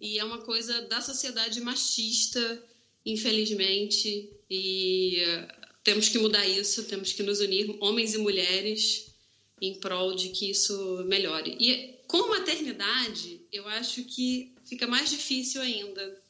e 0.00 0.18
é 0.18 0.24
uma 0.24 0.38
coisa 0.38 0.80
da 0.82 1.00
sociedade 1.00 1.60
machista, 1.60 2.64
infelizmente, 3.04 4.30
e 4.48 5.22
uh, 5.22 5.60
temos 5.84 6.08
que 6.08 6.18
mudar 6.18 6.46
isso, 6.46 6.84
temos 6.84 7.12
que 7.12 7.22
nos 7.22 7.40
unir, 7.40 7.76
homens 7.80 8.14
e 8.14 8.18
mulheres, 8.18 9.14
em 9.60 9.78
prol 9.78 10.14
de 10.14 10.30
que 10.30 10.50
isso 10.50 11.04
melhore. 11.06 11.56
E 11.60 11.99
com 12.10 12.28
maternidade, 12.28 13.40
eu 13.52 13.68
acho 13.68 14.02
que 14.02 14.52
fica 14.68 14.84
mais 14.84 15.10
difícil 15.10 15.62
ainda. 15.62 16.20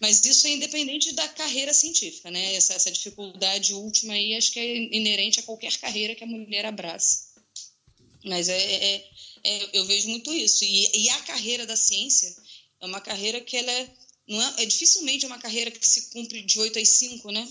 Mas 0.00 0.24
isso 0.24 0.48
é 0.48 0.50
independente 0.50 1.14
da 1.14 1.28
carreira 1.28 1.72
científica, 1.72 2.28
né? 2.28 2.54
Essa, 2.56 2.74
essa 2.74 2.90
dificuldade 2.90 3.72
última 3.72 4.14
aí 4.14 4.34
acho 4.34 4.50
que 4.50 4.58
é 4.58 4.76
inerente 4.96 5.38
a 5.38 5.44
qualquer 5.44 5.74
carreira 5.78 6.16
que 6.16 6.24
a 6.24 6.26
mulher 6.26 6.66
abraça. 6.66 7.30
Mas 8.24 8.48
é, 8.48 8.58
é, 8.58 9.10
é 9.44 9.70
eu 9.78 9.86
vejo 9.86 10.08
muito 10.08 10.32
isso. 10.32 10.64
E, 10.64 11.04
e, 11.04 11.08
a 11.08 11.20
carreira 11.20 11.64
da 11.66 11.76
ciência 11.76 12.34
é 12.80 12.86
uma 12.86 13.00
carreira 13.00 13.40
que 13.40 13.56
ela 13.56 13.70
é, 13.70 13.88
não 14.26 14.42
é, 14.42 14.62
é 14.64 14.66
dificilmente 14.66 15.24
uma 15.24 15.38
carreira 15.38 15.70
que 15.70 15.88
se 15.88 16.10
cumpre 16.10 16.42
de 16.42 16.58
8 16.58 16.78
às 16.80 16.88
5, 16.88 17.30
né? 17.30 17.48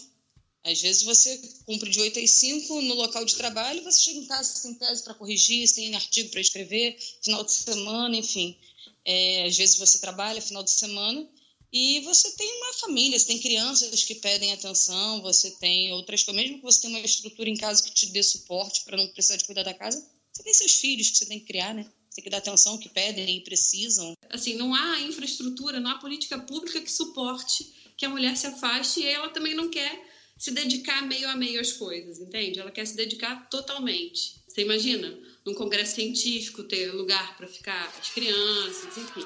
Às 0.64 0.82
vezes 0.82 1.04
você 1.04 1.38
cumpre 1.66 1.90
de 1.90 2.00
8 2.00 2.20
às 2.20 2.32
5 2.32 2.82
no 2.82 2.96
local 2.96 3.24
de 3.24 3.36
trabalho, 3.36 3.84
você 3.84 4.02
chega 4.02 4.20
em 4.20 4.26
casa 4.26 4.56
sem 4.58 4.74
tese 4.74 5.04
para 5.04 5.14
corrigir, 5.14 5.68
sem 5.68 5.96
artigo 5.96 6.30
para 6.30 6.42
escrever, 6.42 6.98
final 7.24 7.44
de 7.44 7.52
semana, 7.54 8.16
enfim. 8.16 8.58
É, 9.06 9.46
às 9.46 9.58
vezes 9.58 9.78
você 9.78 10.00
trabalha 10.00 10.42
final 10.42 10.62
de 10.62 10.72
semana 10.72 11.28
e 11.72 12.02
você 12.02 12.32
tem 12.32 12.52
uma 12.58 12.74
família, 12.74 13.18
você 13.18 13.28
tem 13.28 13.40
crianças 13.40 14.04
que 14.04 14.16
pedem 14.16 14.52
atenção, 14.52 15.22
você 15.22 15.52
tem 15.52 15.94
outras 15.94 16.24
coisas, 16.24 16.42
mesmo 16.42 16.58
que 16.58 16.64
você 16.64 16.82
tenha 16.82 16.98
uma 16.98 17.06
estrutura 17.06 17.50
em 17.50 17.56
casa 17.56 17.84
que 17.84 17.92
te 17.92 18.08
dê 18.08 18.22
suporte 18.24 18.84
para 18.84 18.98
não 18.98 19.08
precisar 19.08 19.38
de 19.38 19.46
cuidar 19.46 19.64
da 19.64 19.74
casa, 19.74 20.06
você 20.34 20.44
tem 20.44 20.54
seus 20.54 20.74
filhos 20.74 21.10
que 21.10 21.18
você 21.18 21.26
tem 21.26 21.40
que 21.40 21.46
criar, 21.46 21.74
né? 21.74 21.84
Você 22.10 22.16
tem 22.16 22.24
que 22.24 22.30
dar 22.30 22.40
atenção 22.40 22.78
que 22.78 22.90
pedem 22.90 23.38
e 23.38 23.44
precisam. 23.44 24.14
Assim, 24.30 24.56
não 24.56 24.74
há 24.74 25.00
infraestrutura, 25.02 25.80
não 25.80 25.92
há 25.92 26.00
política 26.00 26.40
pública 26.40 26.82
que 26.82 26.92
suporte 26.92 27.72
que 27.96 28.06
a 28.06 28.10
mulher 28.10 28.36
se 28.36 28.48
afaste 28.48 29.02
e 29.02 29.06
ela 29.06 29.30
também 29.30 29.54
não 29.54 29.70
quer 29.70 30.09
se 30.40 30.52
dedicar 30.52 31.06
meio 31.06 31.28
a 31.28 31.36
meio 31.36 31.60
às 31.60 31.74
coisas, 31.74 32.18
entende? 32.18 32.62
Ela 32.62 32.72
quer 32.72 32.88
se 32.88 32.96
dedicar 32.96 33.50
totalmente. 33.50 34.42
Você 34.48 34.62
imagina, 34.62 35.20
num 35.46 35.54
congresso 35.54 35.96
científico, 35.96 36.64
ter 36.64 36.94
lugar 36.94 37.36
para 37.36 37.46
ficar 37.46 37.94
as 38.00 38.10
crianças, 38.10 38.98
enfim. 38.98 39.26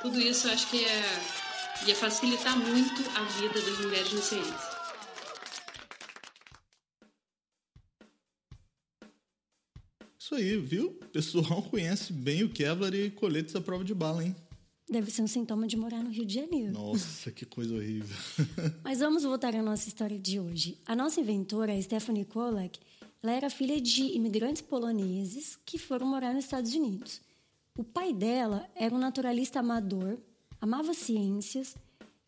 Tudo 0.00 0.20
isso 0.20 0.46
eu 0.46 0.52
acho 0.52 0.70
que 0.70 0.84
é, 0.84 1.02
ia 1.88 1.96
facilitar 1.96 2.56
muito 2.56 3.02
a 3.16 3.24
vida 3.24 3.60
das 3.60 3.78
mulheres 3.80 4.12
na 4.12 4.22
ciência. 4.22 4.74
Isso 10.16 10.36
aí, 10.36 10.56
viu? 10.56 10.96
O 11.02 11.08
pessoal 11.08 11.62
conhece 11.68 12.12
bem 12.12 12.44
o 12.44 12.48
Kevlar 12.48 12.94
e 12.94 13.10
coletes 13.10 13.56
à 13.56 13.60
prova 13.60 13.82
de 13.82 13.92
bala, 13.92 14.22
hein? 14.22 14.36
Deve 14.88 15.10
ser 15.10 15.22
um 15.22 15.26
sintoma 15.26 15.66
de 15.66 15.76
morar 15.76 16.02
no 16.02 16.10
Rio 16.10 16.26
de 16.26 16.34
Janeiro. 16.34 16.72
Nossa, 16.72 17.30
que 17.30 17.46
coisa 17.46 17.74
horrível. 17.74 18.16
Mas 18.84 19.00
vamos 19.00 19.22
voltar 19.24 19.54
à 19.54 19.62
nossa 19.62 19.88
história 19.88 20.18
de 20.18 20.38
hoje. 20.38 20.78
A 20.86 20.94
nossa 20.94 21.20
inventora, 21.20 21.80
Stephanie 21.80 22.24
Kolek, 22.24 22.78
ela 23.22 23.32
era 23.32 23.48
filha 23.48 23.80
de 23.80 24.02
imigrantes 24.02 24.60
poloneses 24.60 25.58
que 25.64 25.78
foram 25.78 26.06
morar 26.06 26.34
nos 26.34 26.44
Estados 26.44 26.74
Unidos. 26.74 27.22
O 27.78 27.82
pai 27.82 28.12
dela 28.12 28.68
era 28.76 28.94
um 28.94 28.98
naturalista 28.98 29.60
amador, 29.60 30.18
amava 30.60 30.92
ciências 30.92 31.74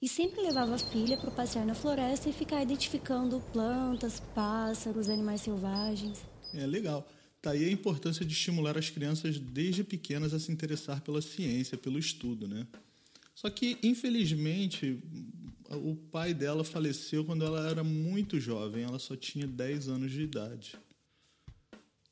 e 0.01 0.09
sempre 0.09 0.41
levava 0.41 0.75
a 0.75 0.79
filha 0.79 1.17
para 1.19 1.31
passear 1.31 1.67
na 1.67 1.75
floresta 1.75 2.29
e 2.29 2.33
ficar 2.33 2.63
identificando 2.63 3.43
plantas, 3.53 4.21
pássaros, 4.35 5.09
animais 5.11 5.43
selvagens. 5.43 6.25
É 6.55 6.67
legal. 6.67 7.07
Daí 7.47 7.61
tá 7.61 7.67
a 7.67 7.73
importância 7.73 8.27
de 8.27 8.33
estimular 8.33 8.77
as 8.77 8.91
crianças 8.91 9.39
desde 9.39 9.85
pequenas 9.85 10.35
a 10.35 10.41
se 10.41 10.51
interessar 10.51 11.01
pela 11.01 11.23
ciência, 11.23 11.79
pelo 11.79 11.97
estudo, 11.97 12.49
né? 12.49 12.67
Só 13.37 13.49
que, 13.49 13.79
infelizmente, 13.85 15.01
o 15.71 15.95
pai 15.95 16.35
dela 16.35 16.65
faleceu 16.65 17.25
quando 17.25 17.45
ela 17.45 17.71
era 17.71 17.85
muito 17.85 18.41
jovem, 18.41 18.83
ela 18.83 18.99
só 18.99 19.15
tinha 19.15 19.47
10 19.47 19.89
anos 19.89 20.11
de 20.11 20.23
idade. 20.23 20.77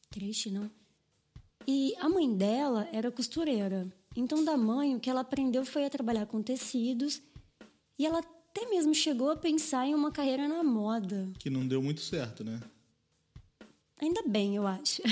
Triste, 0.08 0.52
não? 0.52 0.70
E 1.66 1.96
a 1.98 2.08
mãe 2.08 2.32
dela 2.32 2.88
era 2.92 3.10
costureira. 3.10 3.92
Então, 4.14 4.44
da 4.44 4.56
mãe, 4.56 4.94
o 4.94 5.00
que 5.00 5.10
ela 5.10 5.22
aprendeu 5.22 5.64
foi 5.64 5.84
a 5.84 5.90
trabalhar 5.90 6.26
com 6.26 6.40
tecidos 6.40 7.20
e 7.98 8.06
ela 8.06 8.20
até 8.20 8.70
mesmo 8.70 8.94
chegou 8.94 9.30
a 9.32 9.36
pensar 9.36 9.84
em 9.84 9.96
uma 9.96 10.12
carreira 10.12 10.46
na 10.46 10.62
moda. 10.62 11.28
Que 11.40 11.50
não 11.50 11.66
deu 11.66 11.82
muito 11.82 12.02
certo, 12.02 12.44
né? 12.44 12.60
Ainda 14.00 14.22
bem, 14.26 14.56
eu 14.56 14.66
acho. 14.66 15.02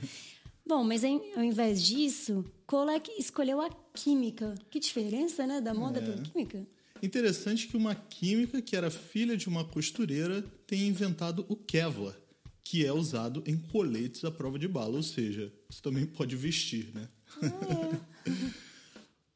Bom, 0.66 0.84
mas 0.84 1.02
ao 1.02 1.42
invés 1.42 1.82
disso, 1.82 2.44
Kolek 2.66 3.10
escolheu 3.18 3.60
a 3.60 3.70
química. 3.94 4.54
Que 4.70 4.78
diferença, 4.78 5.46
né, 5.46 5.60
da 5.60 5.72
moda 5.72 5.98
é. 5.98 6.02
pela 6.02 6.22
química? 6.22 6.66
Interessante 7.02 7.68
que 7.68 7.76
uma 7.76 7.94
química 7.94 8.60
que 8.60 8.76
era 8.76 8.90
filha 8.90 9.36
de 9.36 9.48
uma 9.48 9.64
costureira 9.64 10.42
tenha 10.66 10.86
inventado 10.86 11.46
o 11.48 11.56
Kevlar, 11.56 12.14
que 12.62 12.84
é 12.84 12.92
usado 12.92 13.42
em 13.46 13.56
coletes 13.56 14.24
à 14.24 14.30
prova 14.30 14.58
de 14.58 14.68
bala, 14.68 14.96
ou 14.96 15.02
seja, 15.02 15.52
você 15.70 15.80
também 15.80 16.04
pode 16.04 16.36
vestir, 16.36 16.90
né? 16.94 17.08
Ah, 17.42 17.96
é. 18.28 18.32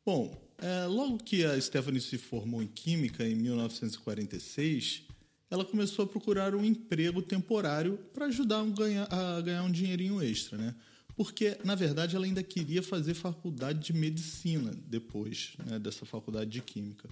Bom, 0.05 0.37
é, 0.59 0.87
logo 0.87 1.19
que 1.19 1.45
a 1.45 1.59
Stephanie 1.61 2.01
se 2.01 2.19
formou 2.19 2.63
em 2.63 2.67
química 2.67 3.27
em 3.27 3.37
1946, 3.37 5.05
ela 5.53 5.67
começou 5.67 6.07
a 6.07 6.09
procurar 6.09 6.55
um 6.55 6.65
emprego 6.65 7.21
temporário 7.21 7.99
para 8.15 8.25
ajudar 8.25 8.65
a 9.11 9.41
ganhar, 9.43 9.63
um 9.63 9.71
dinheirinho 9.71 10.23
extra, 10.23 10.57
né? 10.57 10.75
Porque, 11.15 11.59
na 11.63 11.75
verdade, 11.75 12.17
ela 12.17 12.25
ainda 12.25 12.43
queria 12.43 12.83
fazer 12.83 13.13
faculdade 13.13 13.81
de 13.81 13.93
medicina 13.93 14.73
depois 14.87 15.53
né, 15.67 15.79
dessa 15.79 16.07
faculdade 16.07 16.49
de 16.49 16.63
química. 16.63 17.07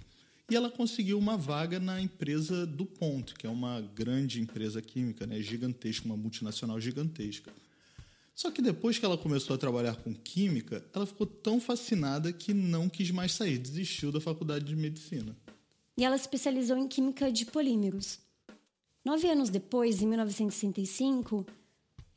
E 0.49 0.55
ela 0.55 0.71
conseguiu 0.71 1.19
uma 1.19 1.37
vaga 1.37 1.79
na 1.79 2.01
empresa 2.01 2.65
DuPont, 2.65 3.35
que 3.35 3.45
é 3.45 3.49
uma 3.49 3.79
grande 3.79 4.41
empresa 4.41 4.81
química, 4.81 5.27
né, 5.27 5.39
gigantesca, 5.39 6.07
uma 6.07 6.17
multinacional 6.17 6.81
gigantesca. 6.81 7.53
Só 8.33 8.49
que 8.49 8.59
depois 8.59 8.97
que 8.97 9.05
ela 9.05 9.19
começou 9.19 9.55
a 9.55 9.59
trabalhar 9.59 9.97
com 9.97 10.15
química, 10.15 10.83
ela 10.95 11.05
ficou 11.05 11.27
tão 11.27 11.61
fascinada 11.61 12.33
que 12.33 12.55
não 12.55 12.89
quis 12.89 13.11
mais 13.11 13.33
sair, 13.33 13.59
desistiu 13.59 14.11
da 14.11 14.19
faculdade 14.19 14.65
de 14.65 14.75
medicina. 14.75 15.37
E 15.95 16.03
ela 16.03 16.17
se 16.17 16.23
especializou 16.23 16.75
em 16.75 16.87
química 16.87 17.31
de 17.31 17.45
polímeros. 17.45 18.19
Nove 19.03 19.27
anos 19.29 19.49
depois, 19.49 20.01
em 20.01 20.07
1965, 20.07 21.45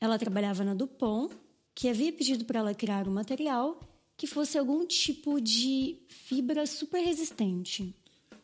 ela 0.01 0.19
trabalhava 0.19 0.63
na 0.65 0.75
Dupont, 0.75 1.35
que 1.75 1.89
havia 1.89 2.13
pedido 2.13 2.45
para 2.45 2.61
ela 2.61 2.75
criar 2.75 3.09
um 3.09 3.13
material 3.13 3.81
que 4.17 4.27
fosse 4.27 4.59
algum 4.59 4.87
tipo 4.87 5.41
de 5.41 5.99
fibra 6.09 6.67
super 6.67 7.03
resistente. 7.03 7.95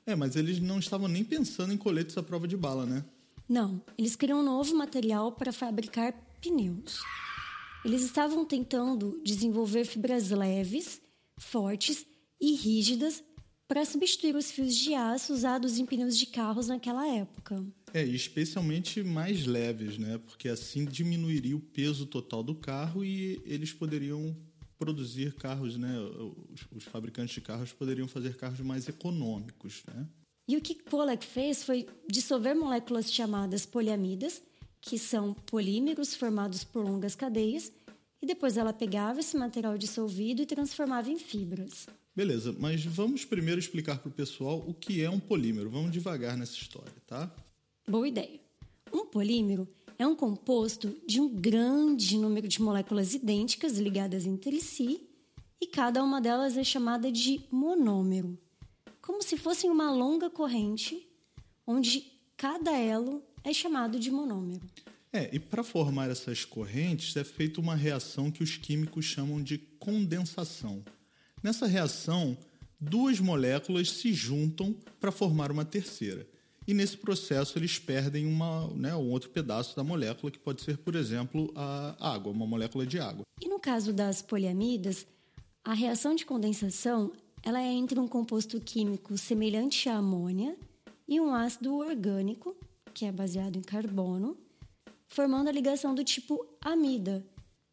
É, 0.06 0.16
mas 0.16 0.34
eles 0.36 0.58
não 0.58 0.78
estavam 0.78 1.06
nem 1.06 1.22
pensando 1.22 1.72
em 1.72 1.76
coletes 1.76 2.16
à 2.16 2.22
prova 2.22 2.48
de 2.48 2.56
bala, 2.56 2.86
né? 2.86 3.04
Não, 3.48 3.82
eles 3.98 4.16
queriam 4.16 4.40
um 4.40 4.44
novo 4.44 4.74
material 4.74 5.32
para 5.32 5.52
fabricar 5.52 6.12
pneus. 6.40 7.00
Eles 7.84 8.02
estavam 8.02 8.44
tentando 8.44 9.20
desenvolver 9.22 9.84
fibras 9.84 10.30
leves, 10.30 11.00
fortes 11.38 12.06
e 12.40 12.54
rígidas 12.54 13.22
para 13.70 13.84
substituir 13.84 14.34
os 14.34 14.50
fios 14.50 14.74
de 14.74 14.94
aço 14.94 15.32
usados 15.32 15.78
em 15.78 15.86
pneus 15.86 16.18
de 16.18 16.26
carros 16.26 16.66
naquela 16.66 17.06
época. 17.06 17.64
É, 17.94 18.04
e 18.04 18.16
especialmente 18.16 19.00
mais 19.00 19.46
leves, 19.46 19.96
né? 19.96 20.18
Porque 20.18 20.48
assim 20.48 20.84
diminuiria 20.84 21.56
o 21.56 21.60
peso 21.60 22.04
total 22.04 22.42
do 22.42 22.52
carro 22.52 23.04
e 23.04 23.40
eles 23.44 23.72
poderiam 23.72 24.34
produzir 24.76 25.34
carros, 25.34 25.76
né? 25.76 25.96
Os, 26.52 26.66
os 26.78 26.82
fabricantes 26.82 27.32
de 27.32 27.40
carros 27.40 27.72
poderiam 27.72 28.08
fazer 28.08 28.36
carros 28.36 28.58
mais 28.58 28.88
econômicos, 28.88 29.84
né? 29.86 30.04
E 30.48 30.56
o 30.56 30.60
que 30.60 30.74
Pollack 30.74 31.24
fez 31.24 31.62
foi 31.62 31.86
dissolver 32.10 32.56
moléculas 32.56 33.12
chamadas 33.12 33.64
poliamidas, 33.64 34.42
que 34.80 34.98
são 34.98 35.32
polímeros 35.32 36.16
formados 36.16 36.64
por 36.64 36.84
longas 36.84 37.14
cadeias, 37.14 37.72
e 38.20 38.26
depois 38.26 38.56
ela 38.56 38.72
pegava 38.72 39.20
esse 39.20 39.36
material 39.36 39.78
dissolvido 39.78 40.42
e 40.42 40.46
transformava 40.46 41.08
em 41.08 41.20
fibras. 41.20 41.86
Beleza, 42.20 42.54
mas 42.58 42.84
vamos 42.84 43.24
primeiro 43.24 43.58
explicar 43.58 43.98
para 43.98 44.10
o 44.10 44.12
pessoal 44.12 44.62
o 44.68 44.74
que 44.74 45.02
é 45.02 45.08
um 45.08 45.18
polímero. 45.18 45.70
Vamos 45.70 45.90
devagar 45.90 46.36
nessa 46.36 46.52
história, 46.52 46.92
tá? 47.06 47.34
Boa 47.88 48.06
ideia. 48.06 48.38
Um 48.92 49.06
polímero 49.06 49.66
é 49.98 50.06
um 50.06 50.14
composto 50.14 50.94
de 51.06 51.18
um 51.18 51.30
grande 51.30 52.18
número 52.18 52.46
de 52.46 52.60
moléculas 52.60 53.14
idênticas 53.14 53.78
ligadas 53.78 54.26
entre 54.26 54.60
si 54.60 55.00
e 55.58 55.66
cada 55.66 56.04
uma 56.04 56.20
delas 56.20 56.58
é 56.58 56.62
chamada 56.62 57.10
de 57.10 57.40
monômero, 57.50 58.38
como 59.00 59.22
se 59.22 59.38
fossem 59.38 59.70
uma 59.70 59.90
longa 59.90 60.28
corrente 60.28 61.08
onde 61.66 62.04
cada 62.36 62.76
elo 62.76 63.22
é 63.42 63.54
chamado 63.54 63.98
de 63.98 64.10
monômero. 64.10 64.60
É, 65.10 65.34
e 65.34 65.38
para 65.38 65.64
formar 65.64 66.10
essas 66.10 66.44
correntes 66.44 67.16
é 67.16 67.24
feita 67.24 67.62
uma 67.62 67.74
reação 67.74 68.30
que 68.30 68.42
os 68.42 68.58
químicos 68.58 69.06
chamam 69.06 69.42
de 69.42 69.56
condensação. 69.56 70.84
Nessa 71.42 71.66
reação, 71.66 72.36
duas 72.78 73.18
moléculas 73.18 73.90
se 73.90 74.12
juntam 74.12 74.74
para 75.00 75.10
formar 75.10 75.50
uma 75.50 75.64
terceira. 75.64 76.26
E 76.66 76.74
nesse 76.74 76.96
processo 76.96 77.58
eles 77.58 77.78
perdem 77.78 78.26
uma, 78.26 78.68
né, 78.74 78.94
um 78.94 79.10
outro 79.10 79.30
pedaço 79.30 79.74
da 79.74 79.82
molécula, 79.82 80.30
que 80.30 80.38
pode 80.38 80.62
ser, 80.62 80.76
por 80.78 80.94
exemplo, 80.94 81.50
a 81.56 82.14
água, 82.14 82.30
uma 82.30 82.46
molécula 82.46 82.86
de 82.86 82.98
água. 83.00 83.24
E 83.40 83.48
no 83.48 83.58
caso 83.58 83.92
das 83.92 84.20
poliamidas, 84.22 85.06
a 85.64 85.72
reação 85.72 86.14
de 86.14 86.26
condensação 86.26 87.10
ela 87.42 87.60
é 87.60 87.72
entre 87.72 87.98
um 87.98 88.06
composto 88.06 88.60
químico 88.60 89.16
semelhante 89.16 89.88
à 89.88 89.96
amônia 89.96 90.56
e 91.08 91.18
um 91.20 91.34
ácido 91.34 91.74
orgânico, 91.74 92.54
que 92.92 93.06
é 93.06 93.12
baseado 93.12 93.56
em 93.56 93.62
carbono, 93.62 94.36
formando 95.08 95.48
a 95.48 95.52
ligação 95.52 95.94
do 95.94 96.04
tipo 96.04 96.46
amida. 96.60 97.24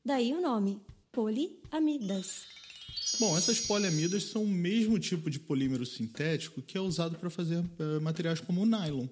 Daí 0.06 0.34
o 0.34 0.42
nome, 0.42 0.82
poliamidas. 1.12 2.46
Bom, 3.20 3.36
essas 3.36 3.60
poliamidas 3.60 4.26
são 4.26 4.44
o 4.44 4.48
mesmo 4.48 5.00
tipo 5.00 5.30
de 5.30 5.40
polímero 5.40 5.86
sintético 5.88 6.62
que 6.62 6.78
é 6.78 6.82
usado 6.82 7.18
para 7.18 7.32
fazer 7.32 7.58
uh, 7.58 8.00
materiais 8.00 8.40
como 8.40 8.62
o 8.62 8.66
nylon. 8.66 9.08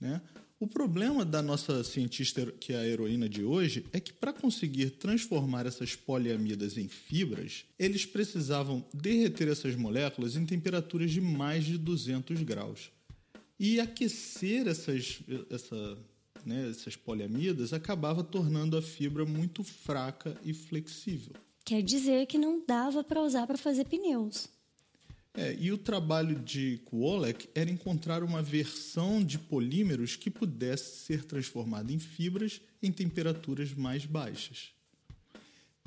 Né? 0.00 0.20
O 0.58 0.66
problema 0.66 1.24
da 1.24 1.40
nossa 1.40 1.84
cientista, 1.84 2.46
que 2.58 2.72
é 2.72 2.78
a 2.78 2.86
heroína 2.86 3.28
de 3.28 3.44
hoje, 3.44 3.86
é 3.92 4.00
que 4.00 4.12
para 4.12 4.32
conseguir 4.32 4.90
transformar 4.90 5.66
essas 5.66 5.94
poliamidas 5.94 6.76
em 6.76 6.88
fibras, 6.88 7.64
eles 7.78 8.04
precisavam 8.04 8.84
derreter 8.92 9.46
essas 9.46 9.76
moléculas 9.76 10.34
em 10.34 10.44
temperaturas 10.44 11.12
de 11.12 11.20
mais 11.20 11.64
de 11.64 11.78
200 11.78 12.42
graus. 12.42 12.90
E 13.56 13.78
aquecer 13.78 14.66
essas, 14.66 15.20
essa, 15.48 15.96
né, 16.44 16.70
essas 16.70 16.96
poliamidas 16.96 17.72
acabava 17.72 18.24
tornando 18.24 18.76
a 18.76 18.82
fibra 18.82 19.24
muito 19.24 19.62
fraca 19.62 20.36
e 20.44 20.52
flexível. 20.52 21.34
Quer 21.68 21.82
dizer 21.82 22.24
que 22.24 22.38
não 22.38 22.64
dava 22.66 23.04
para 23.04 23.20
usar 23.20 23.46
para 23.46 23.58
fazer 23.58 23.84
pneus. 23.84 24.48
É, 25.34 25.54
e 25.60 25.70
o 25.70 25.76
trabalho 25.76 26.38
de 26.38 26.80
Kuolek 26.86 27.46
era 27.54 27.68
encontrar 27.70 28.22
uma 28.22 28.40
versão 28.40 29.22
de 29.22 29.38
polímeros 29.38 30.16
que 30.16 30.30
pudesse 30.30 31.04
ser 31.04 31.26
transformada 31.26 31.92
em 31.92 31.98
fibras 31.98 32.62
em 32.82 32.90
temperaturas 32.90 33.74
mais 33.74 34.06
baixas. 34.06 34.70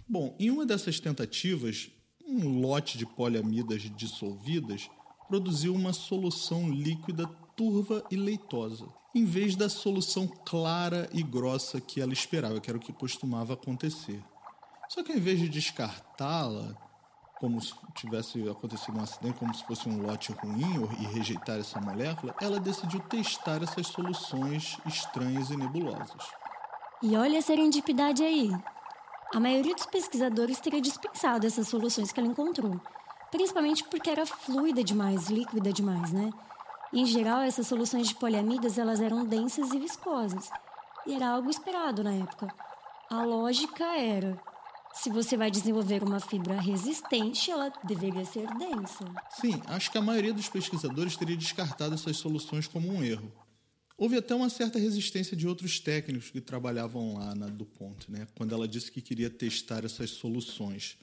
Bom, 0.07 0.35
em 0.39 0.51
uma 0.51 0.67
dessas 0.67 0.99
tentativas, 0.99 1.89
um 2.27 2.59
lote 2.59 2.95
de 2.95 3.05
poliamidas 3.07 3.81
dissolvidas 3.97 4.87
produziu 5.27 5.73
uma 5.73 5.93
solução 5.93 6.71
líquida 6.71 7.25
turva 7.57 8.05
e 8.11 8.15
leitosa, 8.15 8.85
em 9.15 9.25
vez 9.25 9.55
da 9.55 9.67
solução 9.67 10.27
clara 10.27 11.09
e 11.11 11.23
grossa 11.23 11.81
que 11.81 11.99
ela 11.99 12.13
esperava, 12.13 12.61
que 12.61 12.69
era 12.69 12.77
o 12.77 12.81
que 12.81 12.93
costumava 12.93 13.55
acontecer. 13.55 14.21
Só 14.93 15.01
que 15.01 15.13
ao 15.13 15.17
invés 15.17 15.39
de 15.39 15.47
descartá-la, 15.47 16.75
como 17.39 17.61
se 17.61 17.73
tivesse 17.95 18.45
acontecido 18.49 18.99
um 18.99 19.03
acidente, 19.03 19.39
como 19.39 19.53
se 19.53 19.63
fosse 19.63 19.87
um 19.87 20.05
lote 20.05 20.33
ruim 20.33 20.85
e 20.99 21.05
rejeitar 21.05 21.57
essa 21.57 21.79
molécula, 21.79 22.35
ela 22.41 22.59
decidiu 22.59 22.99
testar 22.99 23.63
essas 23.63 23.87
soluções 23.87 24.77
estranhas 24.85 25.49
e 25.49 25.55
nebulosas. 25.55 26.27
E 27.01 27.15
olha 27.15 27.39
a 27.39 27.41
serendipidade 27.41 28.21
aí. 28.21 28.51
A 29.33 29.39
maioria 29.39 29.73
dos 29.73 29.85
pesquisadores 29.85 30.59
teria 30.59 30.81
dispensado 30.81 31.47
essas 31.47 31.69
soluções 31.69 32.11
que 32.11 32.19
ela 32.19 32.27
encontrou, 32.27 32.77
principalmente 33.31 33.85
porque 33.85 34.09
era 34.09 34.25
fluida 34.25 34.83
demais, 34.83 35.29
líquida 35.29 35.71
demais, 35.71 36.11
né? 36.11 36.31
em 36.91 37.05
geral, 37.05 37.39
essas 37.39 37.65
soluções 37.65 38.09
de 38.09 38.15
poliamidas 38.15 38.77
elas 38.77 38.99
eram 38.99 39.23
densas 39.23 39.71
e 39.71 39.79
viscosas, 39.79 40.49
e 41.07 41.13
era 41.13 41.29
algo 41.29 41.49
esperado 41.49 42.03
na 42.03 42.11
época. 42.11 42.53
A 43.09 43.23
lógica 43.23 43.85
era 43.97 44.50
se 44.93 45.09
você 45.09 45.37
vai 45.37 45.49
desenvolver 45.49 46.03
uma 46.03 46.19
fibra 46.19 46.59
resistente, 46.59 47.49
ela 47.49 47.71
deveria 47.83 48.25
ser 48.25 48.47
densa. 48.57 49.05
Sim, 49.39 49.61
acho 49.67 49.91
que 49.91 49.97
a 49.97 50.01
maioria 50.01 50.33
dos 50.33 50.49
pesquisadores 50.49 51.15
teria 51.15 51.37
descartado 51.37 51.93
essas 51.93 52.17
soluções 52.17 52.67
como 52.67 52.91
um 52.91 53.03
erro. 53.03 53.31
Houve 53.97 54.17
até 54.17 54.33
uma 54.33 54.49
certa 54.49 54.79
resistência 54.79 55.37
de 55.37 55.47
outros 55.47 55.79
técnicos 55.79 56.31
que 56.31 56.41
trabalhavam 56.41 57.13
lá 57.13 57.35
na 57.35 57.47
DuPont, 57.47 58.11
né, 58.11 58.27
quando 58.35 58.53
ela 58.53 58.67
disse 58.67 58.91
que 58.91 59.01
queria 59.01 59.29
testar 59.29 59.85
essas 59.85 60.09
soluções. 60.09 60.97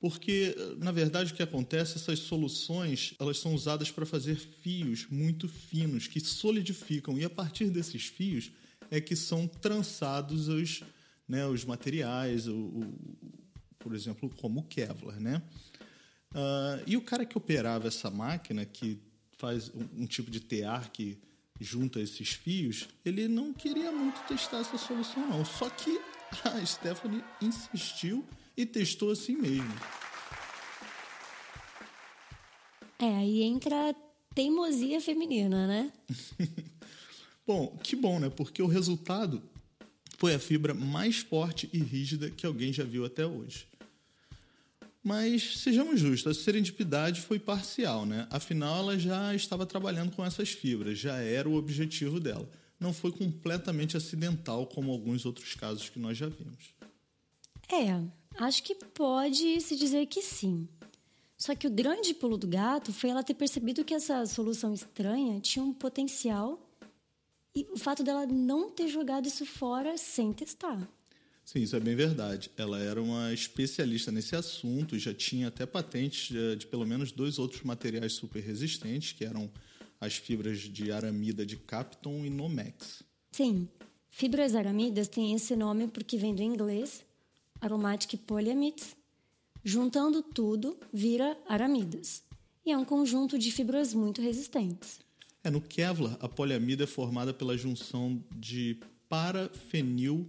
Porque, 0.00 0.54
na 0.78 0.92
verdade, 0.92 1.32
o 1.32 1.34
que 1.34 1.42
acontece, 1.42 1.96
essas 1.96 2.18
soluções, 2.18 3.14
elas 3.18 3.38
são 3.38 3.54
usadas 3.54 3.90
para 3.90 4.04
fazer 4.04 4.36
fios 4.36 5.06
muito 5.08 5.48
finos 5.48 6.06
que 6.06 6.20
solidificam 6.20 7.16
e 7.16 7.24
a 7.24 7.30
partir 7.30 7.70
desses 7.70 8.06
fios 8.06 8.50
é 8.90 9.00
que 9.00 9.16
são 9.16 9.46
trançados 9.46 10.48
os 10.48 10.82
né, 11.28 11.46
os 11.46 11.64
materiais, 11.64 12.46
o, 12.46 12.54
o, 12.54 12.94
por 13.78 13.94
exemplo, 13.94 14.30
como 14.36 14.60
o 14.60 14.64
Kevlar. 14.64 15.20
Né? 15.20 15.42
Uh, 16.32 16.82
e 16.86 16.96
o 16.96 17.02
cara 17.02 17.24
que 17.24 17.38
operava 17.38 17.88
essa 17.88 18.10
máquina, 18.10 18.64
que 18.64 19.00
faz 19.38 19.70
um, 19.74 20.02
um, 20.02 20.06
tipo 20.06 20.30
de 20.30 20.40
tear 20.40 20.90
que 20.90 21.18
junta 21.60 22.00
esses 22.00 22.30
fios, 22.30 22.88
ele 23.04 23.28
não 23.28 23.52
queria 23.52 23.92
muito 23.92 24.20
testar 24.26 24.58
essa 24.58 24.76
solução, 24.76 25.28
não. 25.28 25.44
Só 25.44 25.70
que 25.70 26.00
a 26.44 26.64
Stephanie 26.64 27.22
insistiu 27.40 28.24
e 28.56 28.66
testou 28.66 29.10
assim 29.10 29.36
mesmo. 29.36 29.74
É, 32.98 33.16
aí 33.16 33.42
entra 33.42 33.90
a 33.90 33.94
teimosia 34.34 35.00
feminina, 35.00 35.66
né? 35.66 35.92
bom, 37.46 37.76
que 37.82 37.94
bom, 37.94 38.18
né? 38.18 38.30
Porque 38.30 38.62
o 38.62 38.66
resultado 38.66 39.42
foi 40.24 40.34
a 40.34 40.38
fibra 40.38 40.72
mais 40.72 41.18
forte 41.18 41.68
e 41.70 41.78
rígida 41.78 42.30
que 42.30 42.46
alguém 42.46 42.72
já 42.72 42.82
viu 42.82 43.04
até 43.04 43.26
hoje. 43.26 43.66
Mas 45.02 45.58
sejamos 45.58 46.00
justos, 46.00 46.34
a 46.34 46.42
serendipidade 46.42 47.20
foi 47.20 47.38
parcial, 47.38 48.06
né? 48.06 48.26
Afinal, 48.30 48.78
ela 48.78 48.98
já 48.98 49.34
estava 49.34 49.66
trabalhando 49.66 50.12
com 50.12 50.24
essas 50.24 50.48
fibras, 50.48 50.98
já 50.98 51.16
era 51.16 51.46
o 51.46 51.56
objetivo 51.56 52.18
dela. 52.18 52.48
Não 52.80 52.94
foi 52.94 53.12
completamente 53.12 53.98
acidental 53.98 54.66
como 54.66 54.90
alguns 54.90 55.26
outros 55.26 55.52
casos 55.52 55.90
que 55.90 55.98
nós 55.98 56.16
já 56.16 56.30
vimos. 56.30 56.72
É, 57.70 58.00
acho 58.42 58.62
que 58.62 58.74
pode 58.74 59.60
se 59.60 59.76
dizer 59.76 60.06
que 60.06 60.22
sim. 60.22 60.66
Só 61.36 61.54
que 61.54 61.66
o 61.66 61.70
grande 61.70 62.14
pulo 62.14 62.38
do 62.38 62.48
gato 62.48 62.94
foi 62.94 63.10
ela 63.10 63.22
ter 63.22 63.34
percebido 63.34 63.84
que 63.84 63.92
essa 63.92 64.24
solução 64.24 64.72
estranha 64.72 65.38
tinha 65.38 65.62
um 65.62 65.74
potencial 65.74 66.58
e 67.54 67.66
o 67.70 67.78
fato 67.78 68.02
dela 68.02 68.26
não 68.26 68.70
ter 68.70 68.88
jogado 68.88 69.26
isso 69.26 69.46
fora 69.46 69.96
sem 69.96 70.32
testar. 70.32 70.88
Sim, 71.44 71.60
isso 71.60 71.76
é 71.76 71.80
bem 71.80 71.94
verdade. 71.94 72.50
Ela 72.56 72.80
era 72.80 73.00
uma 73.00 73.32
especialista 73.32 74.10
nesse 74.10 74.34
assunto, 74.34 74.98
já 74.98 75.12
tinha 75.12 75.48
até 75.48 75.66
patentes 75.66 76.28
de, 76.28 76.56
de 76.56 76.66
pelo 76.66 76.86
menos 76.86 77.12
dois 77.12 77.38
outros 77.38 77.62
materiais 77.62 78.14
super 78.14 78.42
resistentes, 78.42 79.12
que 79.12 79.24
eram 79.24 79.50
as 80.00 80.16
fibras 80.16 80.60
de 80.60 80.90
aramida 80.90 81.44
de 81.44 81.56
Capton 81.56 82.24
e 82.24 82.30
Nomex. 82.30 83.02
Sim, 83.32 83.68
fibras 84.10 84.54
aramidas 84.54 85.06
têm 85.06 85.34
esse 85.34 85.54
nome 85.54 85.86
porque 85.86 86.16
vem 86.16 86.34
do 86.34 86.42
inglês 86.42 87.04
aromatic 87.60 88.16
polyamides. 88.26 88.96
Juntando 89.62 90.22
tudo, 90.22 90.78
vira 90.92 91.36
aramidas. 91.48 92.22
E 92.66 92.72
é 92.72 92.76
um 92.76 92.84
conjunto 92.84 93.38
de 93.38 93.50
fibras 93.50 93.94
muito 93.94 94.20
resistentes. 94.20 95.00
É, 95.44 95.50
no 95.50 95.60
Kevlar, 95.60 96.16
a 96.20 96.28
poliamida 96.28 96.84
é 96.84 96.86
formada 96.86 97.34
pela 97.34 97.56
junção 97.56 98.24
de 98.34 98.78
parafenil 99.08 100.26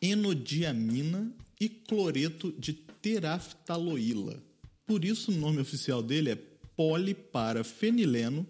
enodiamina 0.00 1.32
e 1.58 1.68
cloreto 1.68 2.52
de 2.58 2.72
teraftaloíla. 2.72 4.42
Por 4.84 5.04
isso 5.04 5.30
o 5.30 5.34
nome 5.34 5.60
oficial 5.60 6.02
dele 6.02 6.32
é 6.32 6.38
poliparafenileno 6.76 8.46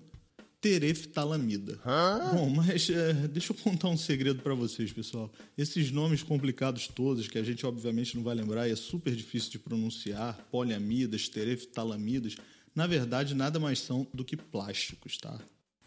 tereftalamida. 0.61 1.79
Hã? 1.85 2.33
Bom, 2.35 2.49
mas 2.49 2.89
é, 2.89 3.13
deixa 3.29 3.53
eu 3.53 3.57
contar 3.57 3.89
um 3.89 3.97
segredo 3.97 4.43
para 4.43 4.55
vocês, 4.55 4.93
pessoal. 4.93 5.31
Esses 5.59 5.91
nomes 5.91 6.23
complicados 6.23 6.89
todos, 6.89 7.29
que 7.29 7.37
a 7.37 7.43
gente 7.43 7.67
obviamente 7.67 8.17
não 8.17 8.23
vai 8.23 8.35
lembrar 8.35 8.69
e 8.69 8.73
é 8.73 8.77
super 8.77 9.15
difícil 9.15 9.51
de 9.51 9.59
pronunciar, 9.59 10.39
poliamidas, 10.51 11.29
tereftalamidas, 11.29 12.37
na 12.75 12.87
verdade 12.87 13.35
nada 13.35 13.61
mais 13.61 13.81
são 13.81 14.07
do 14.15 14.25
que 14.25 14.37
plásticos, 14.37 15.19
tá? 15.19 15.39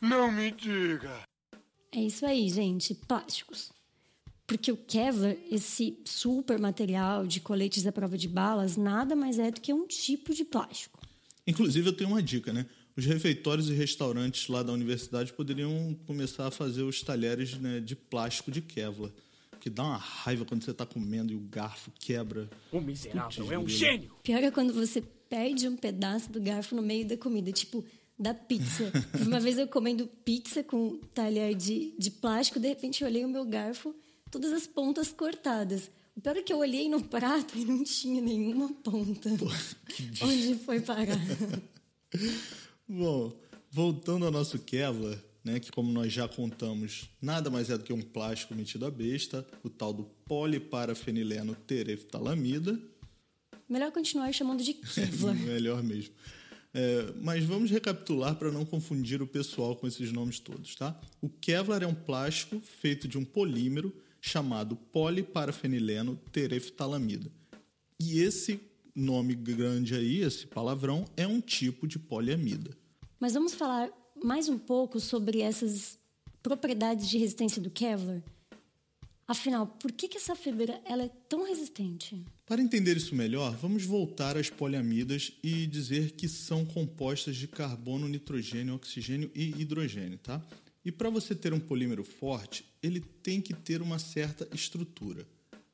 Não 0.07 0.31
me 0.31 0.51
diga. 0.51 1.23
É 1.91 1.99
isso 1.99 2.25
aí, 2.25 2.47
gente, 2.49 2.93
plásticos. 2.93 3.71
Porque 4.45 4.71
o 4.71 4.77
Kevlar, 4.77 5.35
esse 5.49 5.97
super 6.05 6.59
material 6.59 7.25
de 7.25 7.39
coletes 7.39 7.87
à 7.87 7.91
prova 7.91 8.15
de 8.15 8.27
balas, 8.27 8.77
nada 8.77 9.15
mais 9.15 9.39
é 9.39 9.49
do 9.49 9.59
que 9.59 9.73
um 9.73 9.87
tipo 9.87 10.33
de 10.35 10.45
plástico. 10.45 10.99
Inclusive, 11.47 11.89
eu 11.89 11.93
tenho 11.93 12.11
uma 12.11 12.21
dica, 12.21 12.53
né? 12.53 12.67
Os 12.95 13.05
refeitórios 13.05 13.67
e 13.69 13.73
restaurantes 13.73 14.47
lá 14.47 14.61
da 14.61 14.71
universidade 14.71 15.33
poderiam 15.33 15.97
começar 16.05 16.47
a 16.47 16.51
fazer 16.51 16.83
os 16.83 17.01
talheres 17.01 17.57
né, 17.57 17.79
de 17.79 17.95
plástico 17.95 18.51
de 18.51 18.61
Kevlar. 18.61 19.11
Que 19.59 19.69
dá 19.71 19.83
uma 19.83 19.97
raiva 19.97 20.45
quando 20.45 20.63
você 20.63 20.71
está 20.71 20.85
comendo 20.85 21.33
e 21.33 21.35
o 21.35 21.39
garfo 21.39 21.91
quebra. 21.99 22.47
O 22.71 22.79
miserável 22.79 23.51
é 23.51 23.57
um 23.57 23.67
gênio! 23.67 24.11
Pior 24.21 24.43
é 24.43 24.51
quando 24.51 24.71
você 24.71 25.01
perde 25.27 25.67
um 25.67 25.75
pedaço 25.75 26.31
do 26.31 26.39
garfo 26.39 26.75
no 26.75 26.83
meio 26.83 27.07
da 27.07 27.17
comida. 27.17 27.51
Tipo, 27.51 27.83
da 28.17 28.33
pizza. 28.33 28.91
Uma 29.25 29.39
vez 29.39 29.57
eu 29.57 29.67
comendo 29.67 30.07
pizza 30.07 30.63
com 30.63 30.97
talher 31.13 31.53
de, 31.55 31.93
de 31.97 32.11
plástico, 32.11 32.59
de 32.59 32.67
repente 32.67 33.01
eu 33.01 33.07
olhei 33.07 33.25
o 33.25 33.29
meu 33.29 33.45
garfo, 33.45 33.93
todas 34.31 34.51
as 34.51 34.65
pontas 34.65 35.11
cortadas. 35.11 35.89
O 36.15 36.21
pior 36.21 36.37
é 36.37 36.41
que 36.41 36.53
eu 36.53 36.59
olhei 36.59 36.87
no 36.87 37.03
prato 37.03 37.57
e 37.57 37.65
não 37.65 37.83
tinha 37.83 38.21
nenhuma 38.21 38.69
ponta. 38.75 39.29
Onde 40.23 40.55
foi 40.55 40.79
parar? 40.79 41.19
Bom, 42.87 43.33
voltando 43.69 44.25
ao 44.25 44.31
nosso 44.31 44.57
Kevlar, 44.59 45.19
né, 45.43 45.59
que 45.59 45.69
como 45.71 45.91
nós 45.91 46.13
já 46.13 46.27
contamos, 46.27 47.09
nada 47.21 47.49
mais 47.49 47.69
é 47.69 47.77
do 47.77 47.83
que 47.83 47.91
um 47.91 48.01
plástico 48.01 48.55
metido 48.55 48.85
a 48.85 48.91
besta, 48.91 49.45
o 49.61 49.69
tal 49.69 49.91
do 49.91 50.05
poliparafenileno 50.25 51.53
tereftalamida. 51.67 52.79
Melhor 53.67 53.91
continuar 53.91 54.31
chamando 54.31 54.63
de 54.63 54.73
Kevlar. 54.75 55.35
Melhor 55.35 55.83
mesmo. 55.83 56.13
É, 56.77 57.13
mas 57.21 57.45
vamos 57.45 57.71
recapitular 57.71 58.35
para 58.35 58.51
não 58.51 58.65
confundir 58.65 59.21
o 59.21 59.27
pessoal 59.27 59.77
com 59.77 59.87
esses 59.87 60.11
nomes 60.11 60.39
todos, 60.39 60.75
tá? 60.75 60.99
O 61.21 61.29
Kevlar 61.29 61.81
é 61.81 61.87
um 61.87 61.95
plástico 61.95 62.59
feito 62.59 63.07
de 63.07 63.17
um 63.17 63.23
polímero 63.23 63.95
chamado 64.19 64.75
poliparafenileno 64.75 66.19
tereftalamida. 66.33 67.31
E 67.97 68.19
esse 68.19 68.59
nome 68.93 69.33
grande 69.35 69.95
aí, 69.95 70.21
esse 70.21 70.45
palavrão, 70.47 71.05
é 71.15 71.25
um 71.25 71.39
tipo 71.39 71.87
de 71.87 71.97
poliamida. 71.97 72.71
Mas 73.21 73.35
vamos 73.35 73.53
falar 73.53 73.89
mais 74.21 74.49
um 74.49 74.57
pouco 74.57 74.99
sobre 74.99 75.39
essas 75.39 75.97
propriedades 76.43 77.07
de 77.07 77.17
resistência 77.17 77.61
do 77.61 77.69
Kevlar? 77.69 78.21
Afinal, 79.27 79.65
por 79.65 79.91
que, 79.91 80.07
que 80.07 80.17
essa 80.17 80.35
fibra 80.35 80.79
ela 80.85 81.03
é 81.03 81.09
tão 81.27 81.47
resistente? 81.47 82.23
Para 82.45 82.61
entender 82.61 82.95
isso 82.95 83.15
melhor, 83.15 83.55
vamos 83.57 83.83
voltar 83.83 84.37
às 84.37 84.51
poliamidas 84.51 85.31
e 85.43 85.65
dizer 85.65 86.11
que 86.11 86.29
são 86.29 86.63
compostas 86.63 87.35
de 87.35 87.47
carbono, 87.47 88.07
nitrogênio, 88.07 88.75
oxigênio 88.75 89.31
e 89.33 89.59
hidrogênio, 89.59 90.19
tá? 90.19 90.39
E 90.83 90.91
para 90.91 91.09
você 91.09 91.33
ter 91.33 91.53
um 91.53 91.59
polímero 91.59 92.03
forte, 92.03 92.63
ele 92.83 92.99
tem 92.99 93.41
que 93.41 93.55
ter 93.55 93.81
uma 93.81 93.97
certa 93.97 94.47
estrutura. 94.53 95.25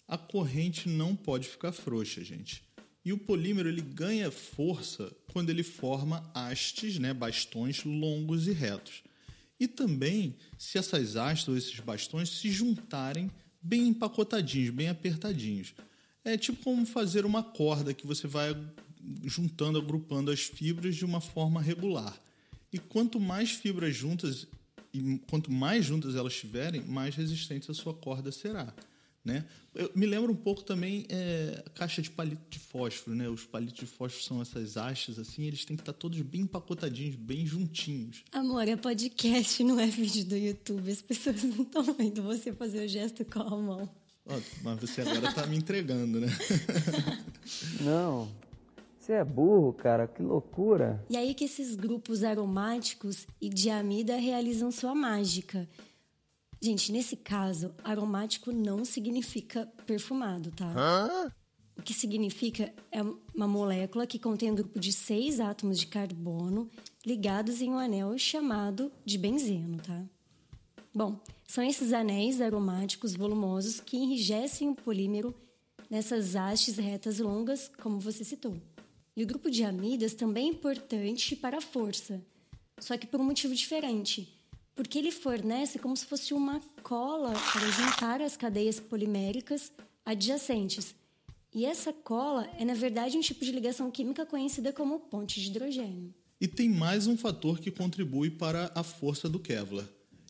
A 0.07 0.17
corrente 0.17 0.87
não 0.87 1.13
pode 1.13 1.49
ficar 1.49 1.73
frouxa, 1.73 2.23
gente. 2.23 2.63
E 3.03 3.11
o 3.11 3.17
polímero 3.17 3.67
ele 3.67 3.81
ganha 3.81 4.31
força 4.31 5.11
quando 5.33 5.49
ele 5.49 5.63
forma 5.63 6.31
hastes, 6.33 6.97
né, 6.99 7.13
bastões 7.13 7.83
longos 7.83 8.47
e 8.47 8.53
retos. 8.53 9.03
E 9.61 9.67
também 9.67 10.35
se 10.57 10.79
essas 10.79 11.15
hastes 11.15 11.47
ou 11.47 11.55
esses 11.55 11.79
bastões 11.79 12.29
se 12.29 12.49
juntarem 12.49 13.29
bem 13.61 13.89
empacotadinhos, 13.89 14.71
bem 14.71 14.89
apertadinhos. 14.89 15.75
É 16.25 16.35
tipo 16.35 16.63
como 16.63 16.83
fazer 16.83 17.27
uma 17.27 17.43
corda 17.43 17.93
que 17.93 18.07
você 18.07 18.25
vai 18.25 18.57
juntando, 19.23 19.77
agrupando 19.77 20.31
as 20.31 20.39
fibras 20.39 20.95
de 20.95 21.05
uma 21.05 21.21
forma 21.21 21.61
regular. 21.61 22.19
E 22.73 22.79
quanto 22.79 23.19
mais 23.19 23.51
fibras 23.51 23.95
juntas 23.95 24.47
e 24.91 25.19
quanto 25.29 25.51
mais 25.51 25.85
juntas 25.85 26.15
elas 26.15 26.33
estiverem, 26.33 26.81
mais 26.81 27.15
resistente 27.15 27.69
a 27.69 27.73
sua 27.75 27.93
corda 27.93 28.31
será. 28.31 28.73
Né? 29.23 29.45
Eu 29.75 29.91
me 29.93 30.07
lembro 30.07 30.31
um 30.31 30.35
pouco 30.35 30.63
também 30.63 31.05
é, 31.07 31.63
a 31.65 31.69
caixa 31.69 32.01
de 32.01 32.09
palito 32.09 32.41
de 32.49 32.57
fósforo, 32.57 33.15
né? 33.15 33.29
Os 33.29 33.45
palitos 33.45 33.79
de 33.79 33.85
fósforo 33.85 34.23
são 34.23 34.41
essas 34.41 34.77
hastes 34.77 35.19
assim, 35.19 35.43
eles 35.43 35.63
têm 35.63 35.77
que 35.77 35.83
estar 35.83 35.93
todos 35.93 36.19
bem 36.21 36.41
empacotadinhos, 36.41 37.15
bem 37.15 37.45
juntinhos. 37.45 38.23
Amor, 38.31 38.67
é 38.67 38.75
podcast, 38.75 39.63
não 39.63 39.79
é 39.79 39.85
vídeo 39.85 40.25
do 40.25 40.35
YouTube. 40.35 40.91
As 40.91 41.01
pessoas 41.03 41.43
não 41.43 41.61
estão 41.61 41.83
vendo 41.93 42.23
você 42.23 42.51
fazer 42.51 42.83
o 42.83 42.87
gesto 42.87 43.23
com 43.23 43.41
a 43.41 43.49
mão. 43.49 43.89
Ó, 44.25 44.39
mas 44.63 44.79
você 44.79 45.01
agora 45.01 45.29
está 45.29 45.45
me 45.45 45.57
entregando, 45.57 46.19
né? 46.19 46.27
não. 47.81 48.27
Você 48.99 49.13
é 49.13 49.23
burro, 49.23 49.73
cara, 49.73 50.07
que 50.07 50.21
loucura. 50.21 51.03
E 51.09 51.17
aí 51.17 51.33
que 51.33 51.45
esses 51.45 51.75
grupos 51.75 52.23
aromáticos 52.23 53.27
e 53.41 53.49
de 53.49 53.69
amida 53.69 54.15
realizam 54.15 54.71
sua 54.71 54.93
mágica. 54.93 55.67
Gente, 56.63 56.91
nesse 56.91 57.15
caso, 57.15 57.73
aromático 57.83 58.51
não 58.51 58.85
significa 58.85 59.65
perfumado, 59.87 60.51
tá? 60.51 60.71
Hã? 60.77 61.31
O 61.75 61.81
que 61.81 61.91
significa 61.91 62.71
é 62.91 63.01
uma 63.33 63.47
molécula 63.47 64.05
que 64.05 64.19
contém 64.19 64.51
um 64.51 64.55
grupo 64.55 64.79
de 64.79 64.93
seis 64.93 65.39
átomos 65.39 65.79
de 65.79 65.87
carbono 65.87 66.69
ligados 67.03 67.61
em 67.61 67.71
um 67.71 67.79
anel 67.79 68.15
chamado 68.19 68.91
de 69.03 69.17
benzeno, 69.17 69.79
tá? 69.79 70.03
Bom, 70.93 71.19
são 71.47 71.63
esses 71.63 71.93
anéis 71.93 72.39
aromáticos 72.39 73.15
volumosos 73.15 73.79
que 73.79 73.97
enrijecem 73.97 74.69
o 74.69 74.75
polímero 74.75 75.33
nessas 75.89 76.35
hastes 76.35 76.77
retas 76.77 77.17
longas, 77.17 77.71
como 77.81 77.99
você 77.99 78.23
citou. 78.23 78.55
E 79.15 79.23
o 79.23 79.27
grupo 79.27 79.49
de 79.49 79.63
amidas 79.63 80.13
também 80.13 80.47
é 80.47 80.51
importante 80.51 81.35
para 81.35 81.57
a 81.57 81.61
força, 81.61 82.21
só 82.77 82.95
que 82.97 83.07
por 83.07 83.19
um 83.19 83.23
motivo 83.23 83.55
diferente 83.55 84.40
porque 84.75 84.97
ele 84.97 85.11
fornece 85.11 85.79
como 85.79 85.95
se 85.95 86.05
fosse 86.05 86.33
uma 86.33 86.61
cola 86.81 87.33
para 87.53 87.71
juntar 87.71 88.21
as 88.21 88.37
cadeias 88.37 88.79
poliméricas 88.79 89.71
adjacentes. 90.05 90.95
E 91.53 91.65
essa 91.65 91.91
cola 91.91 92.49
é, 92.57 92.63
na 92.63 92.73
verdade, 92.73 93.17
um 93.17 93.21
tipo 93.21 93.43
de 93.43 93.51
ligação 93.51 93.91
química 93.91 94.25
conhecida 94.25 94.71
como 94.71 94.99
ponte 94.99 95.41
de 95.41 95.47
hidrogênio. 95.47 96.13
E 96.39 96.47
tem 96.47 96.69
mais 96.69 97.07
um 97.07 97.17
fator 97.17 97.59
que 97.59 97.69
contribui 97.69 98.31
para 98.31 98.71
a 98.73 98.83
força 98.83 99.29
do 99.29 99.39
Kevlar. 99.39 99.85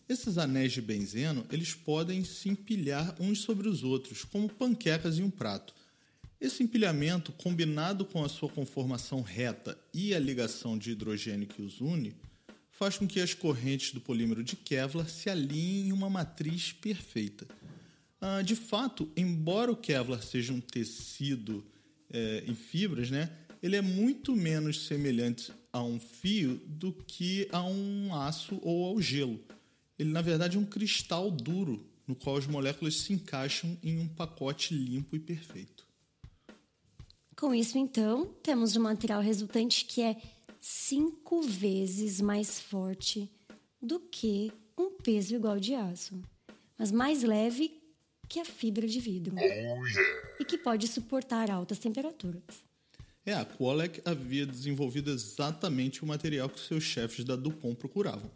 Esses 0.08 0.36
anéis 0.36 0.72
de 0.72 0.82
benzeno, 0.82 1.46
eles 1.50 1.74
podem 1.74 2.24
se 2.24 2.48
empilhar 2.48 3.14
uns 3.20 3.40
sobre 3.40 3.68
os 3.68 3.82
outros, 3.82 4.24
como 4.24 4.48
panquecas 4.48 5.18
em 5.18 5.22
um 5.22 5.30
prato. 5.30 5.72
Esse 6.40 6.62
empilhamento, 6.62 7.32
combinado 7.32 8.04
com 8.04 8.24
a 8.24 8.28
sua 8.28 8.48
conformação 8.48 9.22
reta 9.22 9.78
e 9.94 10.12
a 10.12 10.18
ligação 10.18 10.76
de 10.76 10.90
hidrogênio 10.90 11.46
que 11.46 11.62
os 11.62 11.80
une, 11.80 12.16
faz 12.82 12.98
com 12.98 13.06
que 13.06 13.20
as 13.20 13.32
correntes 13.32 13.92
do 13.92 14.00
polímero 14.00 14.42
de 14.42 14.56
Kevlar 14.56 15.08
se 15.08 15.30
alinhem 15.30 15.86
em 15.86 15.92
uma 15.92 16.10
matriz 16.10 16.72
perfeita. 16.72 17.46
Ah, 18.20 18.42
de 18.42 18.56
fato, 18.56 19.08
embora 19.16 19.70
o 19.70 19.76
Kevlar 19.76 20.20
seja 20.20 20.52
um 20.52 20.60
tecido 20.60 21.64
é, 22.12 22.42
em 22.44 22.56
fibras, 22.56 23.08
né, 23.08 23.30
ele 23.62 23.76
é 23.76 23.80
muito 23.80 24.34
menos 24.34 24.84
semelhante 24.84 25.52
a 25.72 25.80
um 25.80 26.00
fio 26.00 26.60
do 26.66 26.92
que 26.92 27.46
a 27.52 27.62
um 27.62 28.12
aço 28.16 28.58
ou 28.62 28.86
ao 28.86 29.00
gelo. 29.00 29.38
Ele, 29.96 30.10
na 30.10 30.20
verdade, 30.20 30.56
é 30.56 30.60
um 30.60 30.64
cristal 30.64 31.30
duro 31.30 31.86
no 32.04 32.16
qual 32.16 32.36
as 32.36 32.48
moléculas 32.48 32.96
se 32.96 33.12
encaixam 33.12 33.78
em 33.80 34.00
um 34.00 34.08
pacote 34.08 34.74
limpo 34.74 35.14
e 35.14 35.20
perfeito. 35.20 35.86
Com 37.36 37.54
isso, 37.54 37.78
então, 37.78 38.26
temos 38.42 38.74
um 38.74 38.82
material 38.82 39.22
resultante 39.22 39.84
que 39.84 40.02
é 40.02 40.16
cinco 40.62 41.42
vezes 41.42 42.20
mais 42.20 42.60
forte 42.60 43.28
do 43.80 43.98
que 43.98 44.52
um 44.78 44.92
peso 44.92 45.34
igual 45.34 45.58
de 45.58 45.74
aço, 45.74 46.22
mas 46.78 46.92
mais 46.92 47.24
leve 47.24 47.82
que 48.28 48.38
a 48.38 48.44
fibra 48.44 48.86
de 48.86 49.00
vidro 49.00 49.34
oh, 49.36 50.40
e 50.40 50.44
que 50.44 50.56
pode 50.56 50.86
suportar 50.86 51.50
altas 51.50 51.80
temperaturas. 51.80 52.42
É, 53.26 53.34
a 53.34 53.44
Qualec 53.44 54.00
havia 54.04 54.46
desenvolvido 54.46 55.10
exatamente 55.10 56.04
o 56.04 56.06
material 56.06 56.48
que 56.48 56.60
seus 56.60 56.84
chefes 56.84 57.24
da 57.24 57.34
Dupont 57.34 57.76
procuravam, 57.76 58.30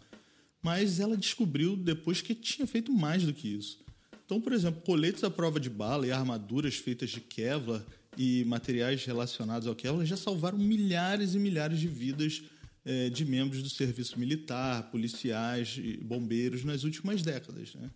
mas 0.61 0.99
ela 0.99 1.17
descobriu 1.17 1.77
depois 1.77 2.21
que 2.21 2.35
tinha 2.35 2.67
feito 2.67 2.93
mais 2.93 3.23
do 3.23 3.33
que 3.33 3.49
isso. 3.57 3.85
Então, 4.25 4.41
por 4.41 4.53
exemplo, 4.53 4.83
coletes 4.83 5.23
à 5.23 5.31
prova 5.31 5.61
de 5.61 5.71
bala 5.71 6.07
e 6.07 6.11
armaduras 6.11 6.75
feitas 6.75 7.11
de 7.11 7.21
Kevlar 7.21 7.85
e 8.17 8.45
materiais 8.45 9.05
relacionados 9.05 9.69
ao 9.69 9.75
Kevlar 9.75 10.07
já 10.07 10.17
salvaram 10.17 10.59
milhares 10.59 11.35
e 11.35 11.39
milhares 11.39 11.79
de 11.79 11.89
vidas 11.89 12.43
é, 12.85 13.11
de 13.11 13.25
membros 13.25 13.63
do 13.63 13.69
serviço 13.69 14.19
militar, 14.19 14.91
policiais 14.91 15.77
e 15.79 15.97
bombeiros 15.97 16.65
nas 16.65 16.85
últimas 16.85 17.23
décadas. 17.23 17.75
Né? 17.75 17.91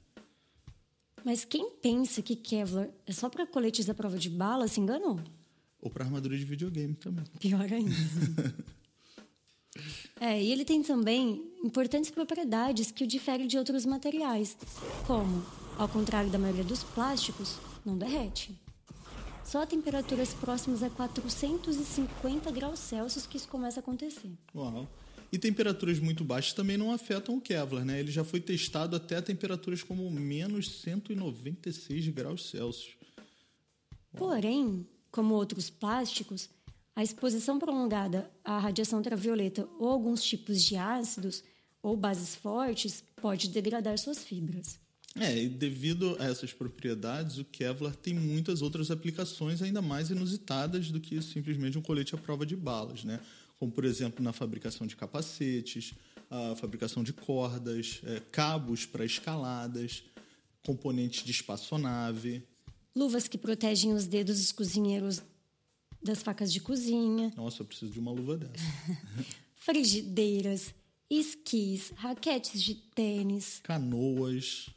Mas 1.24 1.44
quem 1.44 1.70
pensa 1.83 2.20
que 2.22 2.35
Kevlar 2.35 2.88
é 3.06 3.12
só 3.12 3.28
para 3.28 3.46
coletes 3.46 3.88
à 3.88 3.94
prova 3.94 4.18
de 4.18 4.28
bala 4.28 4.66
se 4.68 4.80
enganou. 4.80 5.20
Ou 5.80 5.90
para 5.90 6.04
armadura 6.04 6.37
de 6.37 6.44
videogame 6.44 6.94
também. 6.94 7.24
Pior 7.38 7.72
ainda. 7.72 7.94
é, 10.20 10.42
e 10.42 10.52
ele 10.52 10.64
tem 10.64 10.83
também 10.83 11.50
importantes 11.62 12.11
propriedades 12.11 12.90
que 12.90 13.04
o 13.04 13.06
diferem 13.06 13.46
de 13.46 13.56
outros 13.56 13.87
materiais, 13.87 14.56
como, 15.06 15.44
ao 15.78 15.88
contrário 15.88 16.30
da 16.30 16.38
maioria 16.38 16.64
dos 16.64 16.83
plásticos, 16.83 17.59
não 17.85 17.96
derrete. 17.96 18.59
Só 19.50 19.62
a 19.62 19.66
temperaturas 19.66 20.32
próximas 20.32 20.80
a 20.80 20.88
450 20.88 22.52
graus 22.52 22.78
Celsius 22.78 23.26
que 23.26 23.36
isso 23.36 23.48
começa 23.48 23.80
a 23.80 23.82
acontecer. 23.82 24.30
Uau. 24.54 24.88
E 25.32 25.38
temperaturas 25.38 25.98
muito 25.98 26.22
baixas 26.22 26.52
também 26.52 26.76
não 26.76 26.92
afetam 26.92 27.36
o 27.36 27.40
Kevlar, 27.40 27.84
né? 27.84 27.98
Ele 27.98 28.12
já 28.12 28.22
foi 28.22 28.40
testado 28.40 28.94
até 28.94 29.16
a 29.16 29.22
temperaturas 29.22 29.82
como 29.82 30.08
menos 30.08 30.80
196 30.82 32.10
graus 32.10 32.48
Celsius. 32.48 32.96
Uau. 34.14 34.30
Porém, 34.30 34.86
como 35.10 35.34
outros 35.34 35.68
plásticos, 35.68 36.48
a 36.94 37.02
exposição 37.02 37.58
prolongada 37.58 38.30
à 38.44 38.56
radiação 38.56 39.00
ultravioleta 39.00 39.68
ou 39.80 39.88
alguns 39.88 40.22
tipos 40.22 40.62
de 40.62 40.76
ácidos 40.76 41.42
ou 41.82 41.96
bases 41.96 42.36
fortes 42.36 43.02
pode 43.20 43.48
degradar 43.48 43.98
suas 43.98 44.22
fibras. 44.22 44.78
É, 45.16 45.42
e 45.42 45.48
devido 45.48 46.16
a 46.20 46.26
essas 46.26 46.52
propriedades, 46.52 47.38
o 47.38 47.44
Kevlar 47.44 47.96
tem 47.96 48.14
muitas 48.14 48.62
outras 48.62 48.90
aplicações 48.90 49.60
ainda 49.60 49.82
mais 49.82 50.10
inusitadas 50.10 50.90
do 50.90 51.00
que 51.00 51.20
simplesmente 51.20 51.76
um 51.76 51.82
colete 51.82 52.14
à 52.14 52.18
prova 52.18 52.46
de 52.46 52.54
balas, 52.54 53.02
né? 53.02 53.20
Como, 53.58 53.72
por 53.72 53.84
exemplo, 53.84 54.22
na 54.22 54.32
fabricação 54.32 54.86
de 54.86 54.96
capacetes, 54.96 55.92
a 56.30 56.54
fabricação 56.54 57.02
de 57.02 57.12
cordas, 57.12 58.00
é, 58.04 58.20
cabos 58.30 58.86
para 58.86 59.04
escaladas, 59.04 60.04
componentes 60.64 61.24
de 61.24 61.32
espaçonave. 61.32 62.42
luvas 62.94 63.26
que 63.26 63.36
protegem 63.36 63.92
os 63.92 64.06
dedos 64.06 64.38
dos 64.38 64.52
cozinheiros 64.52 65.20
das 66.02 66.22
facas 66.22 66.52
de 66.52 66.60
cozinha, 66.60 67.32
Nossa, 67.36 67.62
eu 67.62 67.66
preciso 67.66 67.92
de 67.92 67.98
uma 67.98 68.12
luva 68.12 68.38
dessa. 68.38 68.64
frigideiras, 69.56 70.72
esquis, 71.10 71.92
raquetes 71.96 72.62
de 72.62 72.74
tênis, 72.74 73.60
Canoas, 73.62 74.70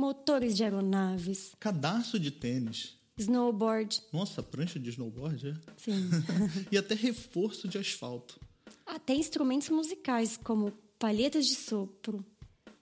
motores 0.00 0.56
de 0.56 0.64
aeronaves, 0.64 1.52
cadarço 1.60 2.18
de 2.18 2.30
tênis. 2.30 2.96
snowboard, 3.18 4.02
Nossa, 4.10 4.42
prancha 4.42 4.80
de 4.80 4.88
snowboard, 4.88 5.48
é? 5.48 5.54
sim. 5.76 6.08
E 6.72 6.78
até 6.78 6.94
reforço 6.94 7.68
de 7.68 7.76
asfalto. 7.76 8.40
Até 8.86 9.14
instrumentos 9.14 9.68
musicais 9.68 10.38
como 10.42 10.72
palhetas 10.98 11.46
de 11.46 11.54
sopro, 11.54 12.24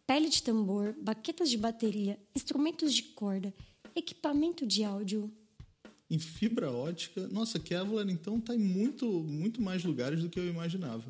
pele 0.07 0.29
de 0.29 0.43
tambor, 0.43 0.95
baquetas 1.03 1.51
de 1.51 1.59
bateria, 1.59 2.19
instrumentos 2.37 2.95
de 2.95 3.03
corda, 3.03 3.53
equipamento 3.97 4.65
de 4.65 4.85
áudio. 4.85 5.31
Em 6.09 6.19
fibra 6.19 6.71
ótica. 6.71 7.27
Nossa, 7.29 7.59
Kevlar 7.59 8.09
então 8.09 8.41
tá 8.41 8.55
em 8.55 8.59
muito, 8.59 9.07
muito 9.07 9.61
mais 9.61 9.85
lugares 9.85 10.23
do 10.23 10.31
que 10.31 10.39
eu 10.39 10.49
imaginava. 10.49 11.05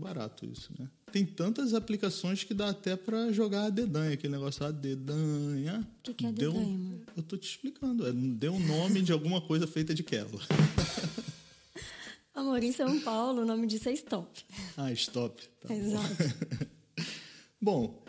Barato 0.00 0.46
isso, 0.46 0.70
né? 0.78 0.88
Tem 1.12 1.24
tantas 1.26 1.74
aplicações 1.74 2.42
que 2.44 2.54
dá 2.54 2.70
até 2.70 2.96
pra 2.96 3.30
jogar 3.32 3.64
a 3.66 3.70
dedanha, 3.70 4.14
aquele 4.14 4.32
negócio, 4.32 4.64
a 4.64 4.70
dedanha. 4.70 5.86
O 5.98 6.02
que 6.02 6.14
que 6.14 6.26
é 6.26 6.32
Deu- 6.32 6.52
dedanha, 6.52 6.74
amor? 6.74 7.00
Eu 7.16 7.22
tô 7.22 7.36
te 7.36 7.48
explicando. 7.48 8.06
É, 8.06 8.12
deu 8.12 8.52
um 8.52 8.60
nome 8.66 9.02
de 9.02 9.12
alguma 9.12 9.40
coisa 9.40 9.66
feita 9.66 9.94
de 9.94 10.02
Kevlar. 10.02 10.46
Amor, 12.34 12.62
em 12.62 12.72
São 12.72 12.98
Paulo, 13.00 13.42
o 13.42 13.44
nome 13.44 13.66
disso 13.66 13.88
é 13.88 13.92
Stop. 13.92 14.44
Ah, 14.76 14.90
stop. 14.92 15.42
Tá. 15.60 15.74
Exato. 15.74 16.06
Bom, 17.60 18.02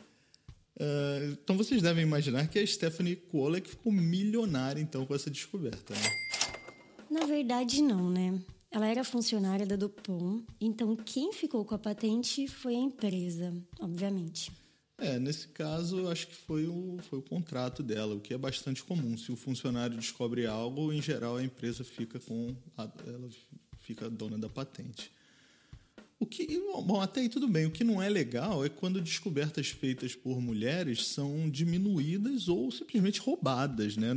eh, 0.80 1.30
então 1.34 1.58
vocês 1.58 1.82
devem 1.82 2.04
imaginar 2.04 2.47
que 2.47 2.58
a 2.60 2.65
Stephanie 2.65 3.15
Kwolek 3.17 3.67
ficou 3.69 3.91
milionária 3.91 4.80
então 4.80 5.06
com 5.06 5.13
essa 5.13 5.30
descoberta, 5.30 5.93
né? 5.93 6.10
Na 7.10 7.25
verdade, 7.25 7.82
não, 7.82 8.10
né? 8.10 8.39
Ela 8.72 8.88
era 8.88 9.04
funcionária 9.04 9.66
da 9.66 9.76
Dupont, 9.76 10.46
então 10.60 10.96
quem 10.96 11.34
ficou 11.34 11.66
com 11.66 11.76
a 11.76 11.78
patente 11.78 12.48
foi 12.48 12.74
a 12.74 12.80
empresa, 12.80 13.54
obviamente. 13.78 14.50
É, 14.98 15.20
nesse 15.20 15.50
caso, 15.50 16.08
acho 16.08 16.28
que 16.28 16.36
foi 16.36 16.68
o, 16.68 16.98
foi 17.10 17.20
o 17.20 17.22
contrato 17.24 17.84
dela, 17.84 18.16
o 18.16 18.20
que 18.22 18.34
é 18.34 18.38
bastante 18.38 18.82
comum. 18.84 19.18
Se 19.18 19.32
o 19.32 19.36
funcionário 19.36 19.98
descobre 19.98 20.46
algo, 20.46 20.94
em 20.94 21.02
geral 21.02 21.38
a 21.38 21.44
empresa 21.44 21.84
fica 21.84 22.20
com 22.20 22.56
a, 22.78 22.88
ela 23.08 23.30
fica 23.80 24.10
dona 24.10 24.38
da 24.38 24.48
patente. 24.48 25.12
O 26.20 26.26
que, 26.28 26.46
bom, 26.86 27.02
até 27.02 27.22
aí 27.22 27.30
tudo 27.30 27.48
bem. 27.48 27.66
O 27.66 27.72
que 27.72 27.84
não 27.84 28.00
é 28.00 28.08
legal 28.08 28.64
é 28.64 28.70
quando 28.70 29.02
descobertas 29.02 29.70
feitas 29.70 30.16
por 30.16 30.40
mulheres 30.40 31.08
são 31.08 31.50
diminuídas 31.50 32.48
ou 32.48 32.72
simplesmente 32.72 33.20
roubadas, 33.20 33.98
né? 33.98 34.10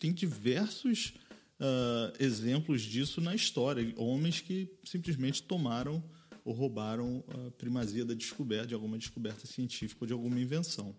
Tem 0.00 0.12
diversos 0.12 1.14
ah, 1.60 2.12
exemplos 2.18 2.82
disso 2.82 3.20
na 3.20 3.34
história. 3.34 3.92
Homens 3.96 4.40
que 4.40 4.70
simplesmente 4.84 5.42
tomaram 5.42 6.02
ou 6.44 6.52
roubaram 6.52 7.24
a 7.28 7.50
primazia 7.52 8.04
da 8.04 8.14
descoberta, 8.14 8.66
de 8.66 8.74
alguma 8.74 8.98
descoberta 8.98 9.46
científica 9.46 10.04
ou 10.04 10.06
de 10.06 10.12
alguma 10.12 10.38
invenção. 10.38 10.94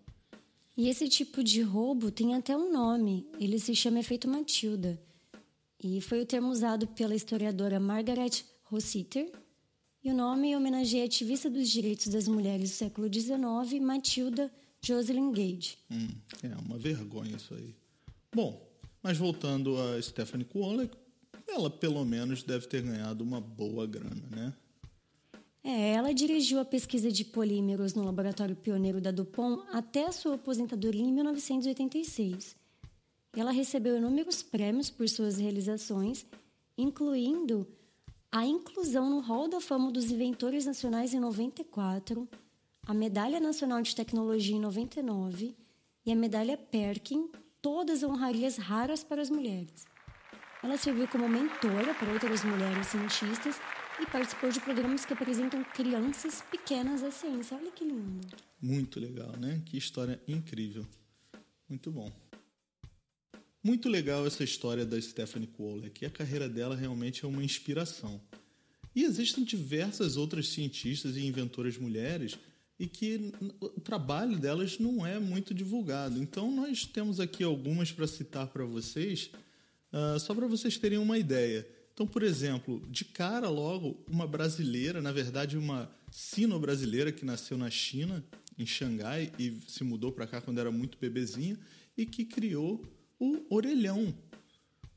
E 0.76 0.88
esse 0.88 1.08
tipo 1.08 1.42
de 1.42 1.62
roubo 1.62 2.10
tem 2.10 2.34
até 2.34 2.56
um 2.56 2.70
nome, 2.70 3.26
ele 3.40 3.58
se 3.58 3.74
chama 3.74 4.00
efeito 4.00 4.28
Matilda. 4.28 5.00
E 5.82 6.00
foi 6.00 6.20
o 6.20 6.26
termo 6.26 6.48
usado 6.48 6.86
pela 6.88 7.14
historiadora 7.14 7.78
Margaret 7.78 8.44
Rossiter. 8.64 9.30
E 10.02 10.10
o 10.10 10.14
nome 10.14 10.54
homenageia 10.54 11.04
a 11.04 11.06
ativista 11.06 11.48
dos 11.48 11.68
direitos 11.70 12.08
das 12.08 12.28
mulheres 12.28 12.70
do 12.70 12.74
século 12.74 13.12
XIX, 13.12 13.82
Matilda 13.82 14.52
Jocelyn 14.80 15.32
Gage. 15.32 15.78
Hum, 15.90 16.08
é 16.42 16.54
uma 16.64 16.78
vergonha 16.78 17.36
isso 17.36 17.54
aí. 17.54 17.74
Bom, 18.34 18.65
mas 19.02 19.18
voltando 19.18 19.76
a 19.80 20.00
Stephanie 20.00 20.44
Kwolek, 20.44 20.96
ela 21.46 21.70
pelo 21.70 22.04
menos 22.04 22.42
deve 22.42 22.66
ter 22.66 22.82
ganhado 22.82 23.22
uma 23.22 23.40
boa 23.40 23.86
grana, 23.86 24.22
né? 24.30 24.54
É, 25.62 25.94
ela 25.94 26.14
dirigiu 26.14 26.60
a 26.60 26.64
pesquisa 26.64 27.10
de 27.10 27.24
polímeros 27.24 27.92
no 27.92 28.04
laboratório 28.04 28.54
pioneiro 28.54 29.00
da 29.00 29.10
Dupont 29.10 29.64
até 29.72 30.06
a 30.06 30.12
sua 30.12 30.36
aposentadoria 30.36 31.02
em 31.02 31.12
1986. 31.12 32.54
Ela 33.36 33.50
recebeu 33.50 33.96
inúmeros 33.96 34.44
prêmios 34.44 34.90
por 34.90 35.08
suas 35.08 35.38
realizações, 35.38 36.24
incluindo 36.78 37.66
a 38.30 38.46
inclusão 38.46 39.10
no 39.10 39.18
Hall 39.18 39.48
da 39.48 39.60
Fama 39.60 39.90
dos 39.90 40.10
Inventores 40.10 40.66
Nacionais 40.66 41.12
em 41.12 41.18
94, 41.18 42.28
a 42.86 42.94
Medalha 42.94 43.40
Nacional 43.40 43.82
de 43.82 43.94
Tecnologia 43.94 44.54
em 44.54 44.60
99 44.60 45.56
e 46.04 46.12
a 46.12 46.14
Medalha 46.14 46.56
Perkin, 46.56 47.28
todas 47.66 48.04
honrarias 48.04 48.56
raras 48.58 49.02
para 49.02 49.20
as 49.20 49.28
mulheres. 49.28 49.84
Ela 50.62 50.78
serviu 50.78 51.08
como 51.08 51.28
mentora 51.28 51.92
para 51.94 52.12
outras 52.12 52.44
mulheres 52.44 52.86
cientistas 52.86 53.56
e 54.00 54.06
participou 54.06 54.52
de 54.52 54.60
programas 54.60 55.04
que 55.04 55.12
apresentam 55.12 55.64
crianças 55.64 56.42
pequenas 56.48 57.02
à 57.02 57.10
ciência. 57.10 57.56
Olha 57.56 57.72
que 57.72 57.84
lindo. 57.84 58.24
Muito 58.62 59.00
legal, 59.00 59.32
né? 59.40 59.60
Que 59.66 59.76
história 59.76 60.22
incrível. 60.28 60.86
Muito 61.68 61.90
bom. 61.90 62.12
Muito 63.64 63.88
legal 63.88 64.24
essa 64.24 64.44
história 64.44 64.86
da 64.86 65.00
Stephanie 65.00 65.48
Kwolek. 65.48 66.04
E 66.04 66.06
a 66.06 66.10
carreira 66.10 66.48
dela 66.48 66.76
realmente 66.76 67.24
é 67.24 67.28
uma 67.28 67.42
inspiração. 67.42 68.20
E 68.94 69.02
existem 69.02 69.42
diversas 69.42 70.16
outras 70.16 70.50
cientistas 70.50 71.16
e 71.16 71.26
inventoras 71.26 71.76
mulheres 71.76 72.38
e 72.78 72.86
que 72.86 73.32
o 73.60 73.80
trabalho 73.80 74.38
delas 74.38 74.78
não 74.78 75.06
é 75.06 75.18
muito 75.18 75.54
divulgado. 75.54 76.22
Então 76.22 76.50
nós 76.50 76.84
temos 76.84 77.20
aqui 77.20 77.42
algumas 77.42 77.90
para 77.90 78.06
citar 78.06 78.46
para 78.48 78.64
vocês, 78.64 79.30
ah, 79.92 80.18
só 80.18 80.34
para 80.34 80.46
vocês 80.46 80.76
terem 80.76 80.98
uma 80.98 81.18
ideia. 81.18 81.66
Então, 81.94 82.06
por 82.06 82.22
exemplo, 82.22 82.82
de 82.90 83.06
cara 83.06 83.48
logo, 83.48 84.04
uma 84.06 84.26
brasileira, 84.26 85.00
na 85.00 85.12
verdade 85.12 85.56
uma 85.56 85.90
sino-brasileira 86.10 87.10
que 87.10 87.24
nasceu 87.24 87.56
na 87.56 87.70
China, 87.70 88.22
em 88.58 88.66
Xangai, 88.66 89.32
e 89.38 89.58
se 89.66 89.82
mudou 89.82 90.12
para 90.12 90.26
cá 90.26 90.40
quando 90.42 90.58
era 90.58 90.70
muito 90.70 90.98
bebezinha, 90.98 91.58
e 91.96 92.04
que 92.04 92.26
criou 92.26 92.84
o 93.18 93.46
orelhão. 93.48 94.14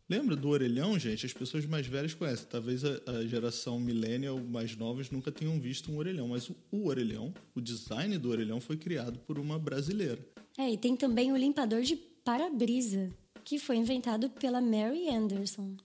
Lembra 0.09 0.35
do 0.35 0.49
orelhão, 0.49 0.97
gente? 0.97 1.23
As 1.23 1.33
pessoas 1.33 1.67
mais 1.67 1.85
velhas 1.85 2.15
conhecem. 2.15 2.47
Talvez 2.49 2.83
a, 2.83 2.99
a 3.05 3.27
geração 3.27 3.79
millennial 3.79 4.39
mais 4.39 4.75
novas 4.75 5.11
nunca 5.11 5.31
tenham 5.31 5.59
visto 5.59 5.91
um 5.91 5.97
orelhão, 5.97 6.29
mas 6.29 6.49
o, 6.49 6.55
o 6.71 6.87
orelhão, 6.87 7.31
o 7.53 7.61
design 7.61 8.17
do 8.17 8.31
orelhão 8.31 8.59
foi 8.59 8.75
criado 8.75 9.19
por 9.19 9.37
uma 9.37 9.59
brasileira. 9.59 10.19
É, 10.57 10.71
e 10.71 10.77
tem 10.77 10.95
também 10.95 11.31
o 11.31 11.37
limpador 11.37 11.83
de 11.83 11.95
para-brisa, 11.95 13.11
que 13.43 13.59
foi 13.59 13.75
inventado 13.75 14.31
pela 14.31 14.59
Mary 14.59 15.07
Anderson. 15.09 15.77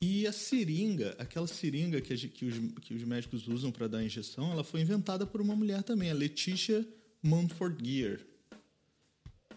E 0.00 0.26
a 0.26 0.32
seringa, 0.32 1.14
aquela 1.18 1.46
seringa 1.46 2.00
que, 2.00 2.14
a 2.14 2.16
que 2.16 2.44
os, 2.46 2.54
que 2.80 2.94
os 2.94 3.04
médicos 3.04 3.46
usam 3.48 3.70
para 3.70 3.86
dar 3.86 4.02
injeção, 4.02 4.50
ela 4.50 4.64
foi 4.64 4.80
inventada 4.80 5.26
por 5.26 5.42
uma 5.42 5.54
mulher 5.54 5.82
também, 5.82 6.10
a 6.10 6.14
Letitia 6.14 6.86
Mumford 7.22 7.86
Gear. 7.86 8.20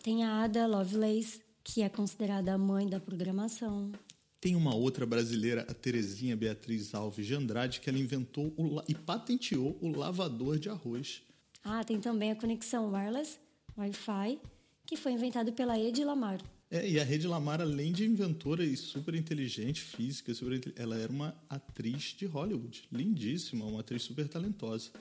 Tem 0.03 0.23
a 0.23 0.43
Ada 0.43 0.67
Lovelace, 0.67 1.41
que 1.67 1.81
é 1.81 1.89
considerada 1.89 2.53
a 2.53 2.57
mãe 2.57 2.87
da 2.87 2.97
programação. 2.97 3.91
Tem 4.39 4.55
uma 4.55 4.73
outra 4.73 5.05
brasileira, 5.05 5.65
a 5.67 5.73
Terezinha 5.73 6.35
Beatriz 6.35 6.95
Alves 6.95 7.25
de 7.25 7.35
Andrade, 7.35 7.81
que 7.81 7.89
ela 7.89 7.99
inventou 7.99 8.53
o 8.55 8.81
e 8.87 8.95
patenteou 8.95 9.77
o 9.81 9.89
lavador 9.89 10.57
de 10.57 10.69
arroz. 10.69 11.21
Ah, 11.61 11.83
tem 11.83 11.99
também 11.99 12.31
a 12.31 12.35
conexão 12.35 12.93
wireless, 12.93 13.37
Wi-Fi, 13.77 14.39
que 14.85 14.95
foi 14.95 15.11
inventado 15.11 15.51
pela 15.51 15.77
Ed 15.77 16.01
Lamar. 16.05 16.39
É, 16.71 16.89
e 16.89 16.99
a 16.99 17.03
Rede 17.03 17.27
Lamar, 17.27 17.59
além 17.59 17.91
de 17.91 18.05
inventora 18.05 18.63
e 18.63 18.77
super 18.77 19.13
inteligente, 19.15 19.81
física, 19.81 20.33
super 20.33 20.73
ela 20.75 20.97
era 20.97 21.11
uma 21.11 21.35
atriz 21.49 22.15
de 22.17 22.25
Hollywood. 22.25 22.83
Lindíssima, 22.91 23.65
uma 23.65 23.81
atriz 23.81 24.03
super 24.03 24.27
talentosa. 24.29 24.91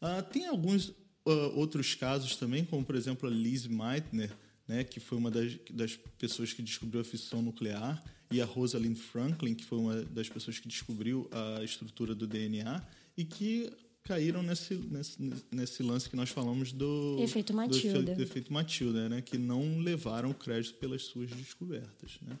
Ah, 0.00 0.20
tem 0.20 0.46
alguns 0.46 0.92
ah, 1.26 1.30
outros 1.54 1.94
casos 1.94 2.36
também, 2.36 2.62
como 2.62 2.84
por 2.84 2.94
exemplo 2.94 3.26
a 3.26 3.32
Liz 3.32 3.66
Meitner, 3.66 4.30
né, 4.66 4.84
que 4.84 5.00
foi 5.00 5.18
uma 5.18 5.30
das, 5.30 5.56
das 5.70 5.96
pessoas 6.18 6.52
que 6.52 6.62
descobriu 6.62 7.00
a 7.00 7.04
fissão 7.04 7.42
nuclear, 7.42 8.02
e 8.30 8.40
a 8.40 8.44
Rosalind 8.44 8.96
Franklin, 8.96 9.54
que 9.54 9.64
foi 9.64 9.78
uma 9.78 10.02
das 10.02 10.28
pessoas 10.28 10.58
que 10.58 10.66
descobriu 10.66 11.28
a 11.30 11.62
estrutura 11.62 12.14
do 12.14 12.26
DNA, 12.26 12.82
e 13.16 13.24
que 13.24 13.70
caíram 14.02 14.42
nesse, 14.42 14.74
nesse, 14.74 15.16
nesse 15.50 15.82
lance 15.82 16.10
que 16.10 16.16
nós 16.16 16.30
falamos 16.30 16.72
do 16.72 17.16
Efeito 17.20 17.54
Matilda. 17.54 18.14
do 18.14 18.22
efeito 18.22 18.52
Matilda, 18.52 19.08
né, 19.08 19.22
que 19.22 19.38
não 19.38 19.78
levaram 19.78 20.32
crédito 20.32 20.74
pelas 20.78 21.02
suas 21.04 21.30
descobertas. 21.30 22.18
Né? 22.22 22.38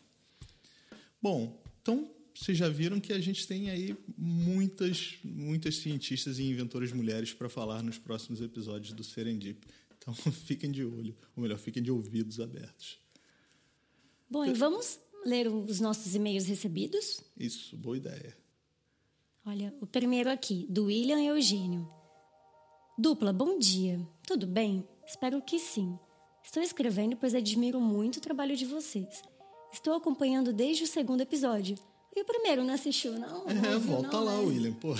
Bom, 1.22 1.62
então 1.80 2.10
vocês 2.34 2.58
já 2.58 2.68
viram 2.68 3.00
que 3.00 3.12
a 3.12 3.20
gente 3.20 3.46
tem 3.46 3.70
aí 3.70 3.96
muitas, 4.18 5.14
muitas 5.22 5.76
cientistas 5.76 6.38
e 6.38 6.42
inventoras 6.42 6.92
mulheres 6.92 7.32
para 7.32 7.48
falar 7.48 7.82
nos 7.82 7.96
próximos 7.96 8.40
episódios 8.42 8.92
do 8.92 9.04
Serendip. 9.04 9.64
Então 10.04 10.12
fiquem 10.32 10.70
de 10.70 10.84
olho, 10.84 11.16
ou 11.34 11.42
melhor, 11.42 11.58
fiquem 11.58 11.82
de 11.82 11.90
ouvidos 11.90 12.38
abertos. 12.38 12.98
Bom, 14.28 14.44
e 14.44 14.52
vamos 14.52 14.98
ler 15.24 15.48
os 15.48 15.80
nossos 15.80 16.14
e-mails 16.14 16.46
recebidos? 16.46 17.22
Isso, 17.36 17.76
boa 17.76 17.96
ideia. 17.96 18.36
Olha, 19.46 19.74
o 19.80 19.86
primeiro 19.86 20.30
aqui, 20.30 20.66
do 20.68 20.84
William 20.86 21.20
Eugênio. 21.20 21.88
Dupla, 22.98 23.32
bom 23.32 23.58
dia. 23.58 24.06
Tudo 24.26 24.46
bem? 24.46 24.86
Espero 25.06 25.40
que 25.42 25.58
sim. 25.58 25.98
Estou 26.42 26.62
escrevendo 26.62 27.16
pois 27.16 27.34
admiro 27.34 27.80
muito 27.80 28.16
o 28.16 28.20
trabalho 28.20 28.56
de 28.56 28.64
vocês. 28.64 29.22
Estou 29.72 29.94
acompanhando 29.94 30.52
desde 30.52 30.84
o 30.84 30.86
segundo 30.86 31.20
episódio. 31.22 31.76
E 32.14 32.20
o 32.20 32.24
primeiro 32.24 32.62
não 32.62 32.74
assistiu, 32.74 33.18
não? 33.18 33.48
É, 33.48 33.54
Não 33.54 33.80
viu, 33.80 33.80
volta 33.80 34.12
não, 34.12 34.24
lá, 34.24 34.36
né? 34.36 34.44
William, 34.44 34.72
pô. 34.74 34.94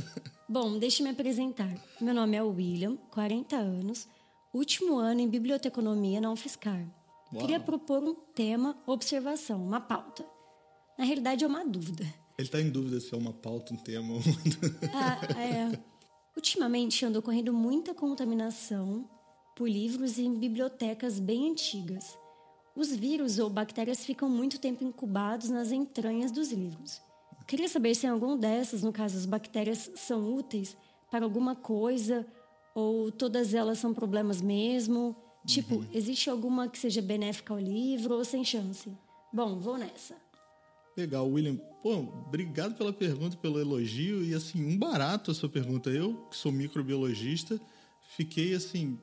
Bom, 0.48 0.78
deixe-me 0.78 1.10
apresentar. 1.10 1.72
Meu 2.00 2.14
nome 2.14 2.36
é 2.36 2.42
William, 2.42 2.96
40 3.10 3.56
anos, 3.56 4.06
último 4.52 4.96
ano 4.96 5.20
em 5.20 5.28
biblioteconomia 5.28 6.20
na 6.20 6.30
UFSCar. 6.32 6.84
Uau. 7.32 7.40
Queria 7.42 7.60
propor 7.60 8.02
um 8.02 8.14
tema, 8.34 8.76
observação, 8.86 9.62
uma 9.64 9.80
pauta. 9.80 10.24
Na 10.98 11.04
realidade, 11.04 11.44
é 11.44 11.46
uma 11.46 11.64
dúvida. 11.64 12.04
Ele 12.36 12.48
tá 12.48 12.60
em 12.60 12.70
dúvida 12.70 13.00
se 13.00 13.14
é 13.14 13.16
uma 13.16 13.32
pauta, 13.32 13.72
um 13.72 13.76
tema. 13.76 14.14
um- 14.14 14.20
Ah, 14.92 15.40
é. 15.40 15.78
Ultimamente 16.36 17.04
anda 17.04 17.18
ocorrendo 17.18 17.52
muita 17.52 17.94
contaminação 17.94 19.08
por 19.56 19.68
livros 19.68 20.18
em 20.18 20.32
bibliotecas 20.34 21.18
bem 21.20 21.50
antigas. 21.50 22.18
Os 22.74 22.94
vírus 22.94 23.38
ou 23.38 23.50
bactérias 23.50 24.04
ficam 24.04 24.28
muito 24.28 24.58
tempo 24.58 24.82
incubados 24.84 25.50
nas 25.50 25.70
entranhas 25.72 26.30
dos 26.32 26.50
livros. 26.50 27.00
Queria 27.46 27.68
saber 27.68 27.94
se 27.94 28.06
em 28.06 28.10
algum 28.10 28.36
dessas, 28.36 28.82
no 28.82 28.92
caso 28.92 29.16
as 29.18 29.26
bactérias, 29.26 29.90
são 29.96 30.34
úteis 30.34 30.76
para 31.10 31.24
alguma 31.24 31.56
coisa 31.56 32.24
ou 32.74 33.10
todas 33.10 33.54
elas 33.54 33.78
são 33.78 33.92
problemas 33.92 34.40
mesmo. 34.40 35.16
Tipo, 35.46 35.84
existe 35.92 36.28
alguma 36.28 36.68
que 36.68 36.78
seja 36.78 37.00
benéfica 37.00 37.54
ao 37.54 37.58
livro 37.58 38.14
ou 38.14 38.24
sem 38.24 38.44
chance? 38.44 38.92
Bom, 39.32 39.58
vou 39.58 39.78
nessa. 39.78 40.14
Legal, 40.96 41.26
William. 41.28 41.56
Pô, 41.82 41.94
obrigado 42.26 42.74
pela 42.76 42.92
pergunta, 42.92 43.36
pelo 43.36 43.58
elogio. 43.58 44.22
E, 44.22 44.34
assim, 44.34 44.62
um 44.62 44.76
barato 44.76 45.30
a 45.30 45.34
sua 45.34 45.48
pergunta. 45.48 45.88
Eu, 45.88 46.14
que 46.30 46.36
sou 46.36 46.52
microbiologista, 46.52 47.58
fiquei, 48.16 48.54
assim... 48.54 48.98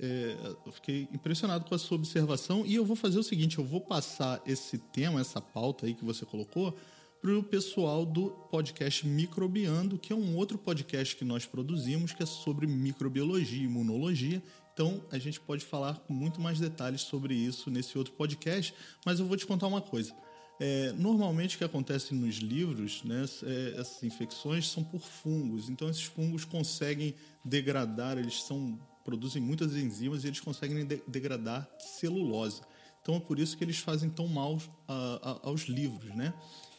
é, 0.00 0.36
fiquei 0.72 1.08
impressionado 1.12 1.64
com 1.66 1.74
a 1.74 1.78
sua 1.78 1.96
observação. 1.96 2.64
E 2.66 2.74
eu 2.74 2.84
vou 2.84 2.96
fazer 2.96 3.18
o 3.18 3.22
seguinte, 3.22 3.58
eu 3.58 3.64
vou 3.64 3.80
passar 3.80 4.42
esse 4.44 4.78
tema, 4.78 5.20
essa 5.20 5.40
pauta 5.40 5.86
aí 5.86 5.94
que 5.94 6.04
você 6.04 6.26
colocou, 6.26 6.76
para 7.24 7.38
o 7.38 7.42
pessoal 7.42 8.04
do 8.04 8.28
podcast 8.50 9.06
Microbiando, 9.06 9.96
que 9.96 10.12
é 10.12 10.16
um 10.16 10.36
outro 10.36 10.58
podcast 10.58 11.16
que 11.16 11.24
nós 11.24 11.46
produzimos, 11.46 12.12
que 12.12 12.22
é 12.22 12.26
sobre 12.26 12.66
microbiologia 12.66 13.62
e 13.62 13.64
imunologia. 13.64 14.42
Então, 14.74 15.02
a 15.10 15.16
gente 15.16 15.40
pode 15.40 15.64
falar 15.64 16.00
com 16.00 16.12
muito 16.12 16.38
mais 16.38 16.60
detalhes 16.60 17.00
sobre 17.00 17.32
isso 17.32 17.70
nesse 17.70 17.96
outro 17.96 18.12
podcast, 18.12 18.74
mas 19.06 19.20
eu 19.20 19.24
vou 19.26 19.38
te 19.38 19.46
contar 19.46 19.68
uma 19.68 19.80
coisa. 19.80 20.14
É, 20.60 20.92
normalmente 20.92 21.56
o 21.56 21.58
que 21.58 21.64
acontece 21.64 22.14
nos 22.14 22.34
livros, 22.36 23.02
né, 23.04 23.24
é, 23.44 23.80
essas 23.80 24.02
infecções 24.02 24.68
são 24.68 24.84
por 24.84 25.00
fungos. 25.00 25.70
Então 25.70 25.88
esses 25.88 26.02
fungos 26.04 26.44
conseguem 26.44 27.14
degradar, 27.42 28.18
eles 28.18 28.42
são 28.42 28.78
produzem 29.02 29.40
muitas 29.40 29.74
enzimas 29.74 30.24
e 30.24 30.26
eles 30.26 30.40
conseguem 30.40 30.84
de- 30.84 31.00
degradar 31.08 31.66
celulose. 31.78 32.60
Então 33.00 33.16
é 33.16 33.20
por 33.20 33.38
isso 33.38 33.56
que 33.56 33.64
eles 33.64 33.78
fazem 33.78 34.10
tão 34.10 34.26
mal 34.28 34.58
a- 34.86 35.20
a- 35.42 35.48
aos 35.48 35.62
livros, 35.62 36.14
né? 36.14 36.34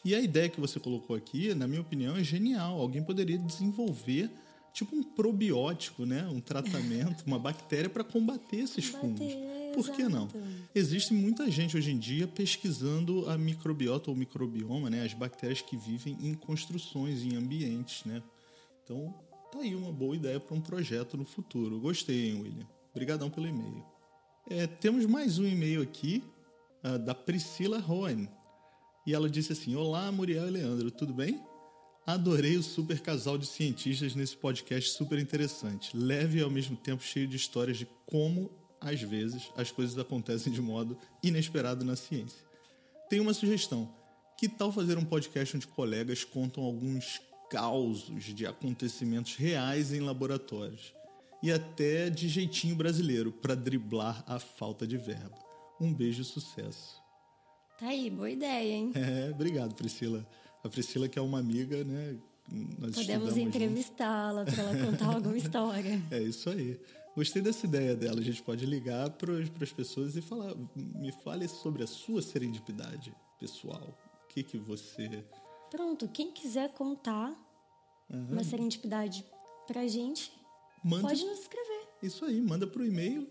E 0.06 0.14
a 0.14 0.20
ideia 0.20 0.48
que 0.48 0.60
você 0.60 0.78
colocou 0.78 1.16
aqui, 1.16 1.52
na 1.52 1.66
minha 1.66 1.80
opinião, 1.80 2.16
é 2.16 2.22
genial. 2.22 2.80
Alguém 2.80 3.02
poderia 3.02 3.36
desenvolver 3.36 4.30
tipo 4.72 4.94
um 4.94 5.02
probiótico, 5.02 6.06
né? 6.06 6.24
Um 6.28 6.40
tratamento, 6.40 7.24
uma 7.26 7.40
bactéria 7.40 7.90
para 7.90 8.04
combater 8.04 8.58
esses 8.58 8.88
Combater, 8.90 9.32
fungos. 9.32 9.74
Por 9.74 9.96
que 9.96 10.04
não? 10.04 10.28
Existe 10.72 11.12
muita 11.12 11.50
gente 11.50 11.76
hoje 11.76 11.90
em 11.90 11.98
dia 11.98 12.28
pesquisando 12.28 13.28
a 13.28 13.36
microbiota 13.36 14.08
ou 14.08 14.16
microbioma, 14.16 14.88
né? 14.88 15.02
As 15.02 15.12
bactérias 15.12 15.60
que 15.60 15.76
vivem 15.76 16.16
em 16.22 16.34
construções, 16.34 17.24
em 17.24 17.34
ambientes, 17.34 18.04
né? 18.04 18.22
Então, 18.84 19.12
tá 19.50 19.58
aí 19.58 19.74
uma 19.74 19.90
boa 19.90 20.14
ideia 20.14 20.38
para 20.38 20.54
um 20.54 20.60
projeto 20.60 21.16
no 21.16 21.24
futuro. 21.24 21.80
Gostei, 21.80 22.30
hein, 22.30 22.42
William? 22.42 22.66
Obrigadão 22.92 23.28
pelo 23.28 23.48
e-mail. 23.48 23.84
É, 24.48 24.68
temos 24.68 25.04
mais 25.04 25.40
um 25.40 25.46
e-mail 25.48 25.82
aqui 25.82 26.22
ah, 26.80 26.96
da 26.96 27.12
Priscila 27.12 27.80
Roen. 27.80 28.28
E 29.06 29.14
ela 29.14 29.30
disse 29.30 29.52
assim: 29.52 29.76
Olá, 29.76 30.10
Muriel 30.10 30.48
e 30.48 30.50
Leandro, 30.50 30.90
tudo 30.90 31.14
bem? 31.14 31.40
Adorei 32.04 32.56
o 32.56 32.62
super 32.62 33.00
casal 33.00 33.38
de 33.38 33.46
cientistas 33.46 34.14
nesse 34.14 34.36
podcast 34.36 34.90
super 34.90 35.18
interessante, 35.18 35.96
leve 35.96 36.38
e 36.38 36.42
ao 36.42 36.50
mesmo 36.50 36.76
tempo 36.76 37.02
cheio 37.02 37.26
de 37.26 37.36
histórias 37.36 37.78
de 37.78 37.86
como, 38.04 38.50
às 38.80 39.00
vezes, 39.00 39.50
as 39.56 39.70
coisas 39.70 39.98
acontecem 39.98 40.52
de 40.52 40.60
modo 40.60 40.98
inesperado 41.22 41.84
na 41.84 41.96
ciência. 41.96 42.38
Tenho 43.08 43.22
uma 43.22 43.34
sugestão. 43.34 43.92
Que 44.38 44.48
tal 44.48 44.70
fazer 44.70 44.98
um 44.98 45.04
podcast 45.04 45.56
onde 45.56 45.66
colegas 45.66 46.22
contam 46.22 46.62
alguns 46.62 47.20
causos 47.50 48.22
de 48.22 48.44
acontecimentos 48.44 49.34
reais 49.36 49.92
em 49.92 50.00
laboratórios? 50.00 50.92
E 51.42 51.50
até 51.50 52.10
de 52.10 52.28
jeitinho 52.28 52.76
brasileiro, 52.76 53.32
para 53.32 53.54
driblar 53.54 54.22
a 54.26 54.38
falta 54.38 54.86
de 54.86 54.96
verba. 54.96 55.38
Um 55.80 55.92
beijo 55.92 56.22
e 56.22 56.24
sucesso. 56.24 57.05
Tá 57.78 57.88
aí, 57.88 58.08
boa 58.08 58.30
ideia, 58.30 58.72
hein? 58.72 58.92
É, 58.94 59.30
obrigado, 59.30 59.74
Priscila. 59.74 60.26
A 60.64 60.68
Priscila, 60.68 61.08
que 61.08 61.18
é 61.18 61.22
uma 61.22 61.38
amiga, 61.38 61.84
né? 61.84 62.16
Nós 62.78 62.94
Podemos 62.94 63.36
entrevistá-la 63.36 64.44
para 64.44 64.62
ela 64.62 64.86
contar 64.86 65.14
alguma 65.14 65.36
história. 65.38 66.00
É 66.10 66.20
isso 66.22 66.48
aí. 66.48 66.80
Gostei 67.14 67.42
dessa 67.42 67.66
ideia 67.66 67.94
dela. 67.94 68.20
A 68.20 68.22
gente 68.22 68.42
pode 68.42 68.64
ligar 68.64 69.10
para 69.10 69.32
as 69.60 69.72
pessoas 69.72 70.16
e 70.16 70.22
falar: 70.22 70.54
me 70.74 71.12
fale 71.12 71.48
sobre 71.48 71.82
a 71.82 71.86
sua 71.86 72.22
serendipidade 72.22 73.14
pessoal. 73.38 73.96
O 74.24 74.26
que, 74.28 74.42
que 74.42 74.56
você. 74.56 75.24
Pronto, 75.70 76.08
quem 76.08 76.32
quiser 76.32 76.72
contar 76.72 77.34
uma 78.08 78.44
serendipidade 78.44 79.24
pra 79.66 79.86
gente, 79.86 80.32
Manda. 80.82 81.08
pode 81.08 81.24
nos 81.24 81.40
escrever. 81.40 81.88
Isso 82.02 82.24
aí, 82.24 82.40
manda 82.40 82.66
pro 82.66 82.86
e-mail. 82.86 83.28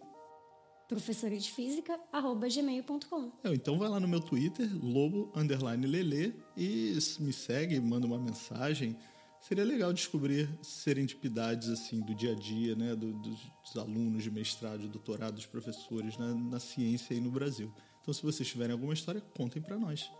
Professora 0.88 1.36
de 1.38 1.50
física, 1.52 2.00
arroba 2.12 2.48
gmail.com. 2.48 3.32
É, 3.43 3.54
então 3.54 3.78
vai 3.80 3.89
lá 3.89 4.00
no 4.00 4.08
meu 4.08 4.19
Twitter, 4.21 4.69
lobo 4.84 5.32
underline 5.36 5.86
lele, 5.88 6.36
e 6.56 6.95
me 7.19 7.34
segue, 7.34 7.80
manda 7.80 8.06
uma 8.06 8.19
mensagem. 8.19 8.95
Seria 9.41 9.63
legal 9.63 9.91
descobrir 9.93 10.48
serendipidades 10.62 11.69
assim 11.69 12.02
do 12.02 12.13
dia 12.15 12.32
a 12.32 12.36
dia, 12.36 12.76
né, 12.76 12.95
do- 12.95 13.13
dos, 13.13 13.39
dos 13.63 13.78
alunos 13.78 14.24
de 14.24 14.30
mestrado, 14.32 14.80
de 14.80 14.88
doutorado, 14.88 15.36
dos 15.36 15.45
professores 15.45 16.17
na, 16.17 16.34
na 16.34 16.60
ciência 16.60 17.15
aí 17.15 17.19
no 17.21 17.32
Brasil. 17.32 17.71
Então, 18.02 18.13
se 18.13 18.21
vocês 18.24 18.48
tiverem 18.48 18.74
alguma 18.74 18.93
história, 18.93 19.21
contem 19.36 19.62
para 19.62 19.78
nós. 19.78 20.12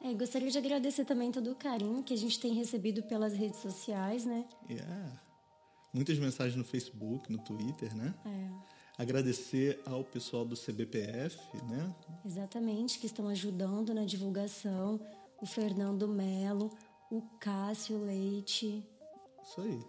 É, 0.00 0.12
gostaria 0.14 0.50
de 0.50 0.58
agradecer 0.58 1.04
também 1.04 1.30
todo 1.30 1.50
o 1.50 1.54
carinho 1.54 2.02
que 2.02 2.14
a 2.14 2.16
gente 2.16 2.38
tem 2.40 2.54
recebido 2.54 3.02
pelas 3.04 3.32
redes 3.34 3.60
sociais, 3.60 4.24
né? 4.24 4.44
Yeah. 4.68 5.20
Muitas 5.92 6.18
mensagens 6.18 6.56
no 6.56 6.64
Facebook, 6.64 7.30
no 7.30 7.38
Twitter, 7.38 7.94
né? 7.96 8.14
É, 8.24 8.48
Agradecer 8.98 9.80
ao 9.86 10.04
pessoal 10.04 10.44
do 10.44 10.54
CBPF, 10.54 11.38
né? 11.64 11.94
exatamente, 12.24 12.98
que 12.98 13.06
estão 13.06 13.26
ajudando 13.28 13.94
na 13.94 14.04
divulgação. 14.04 15.00
O 15.40 15.46
Fernando 15.46 16.06
Melo, 16.06 16.70
o 17.10 17.22
Cássio 17.40 18.04
Leite. 18.04 18.84
Isso 19.42 19.60
aí. 19.60 19.80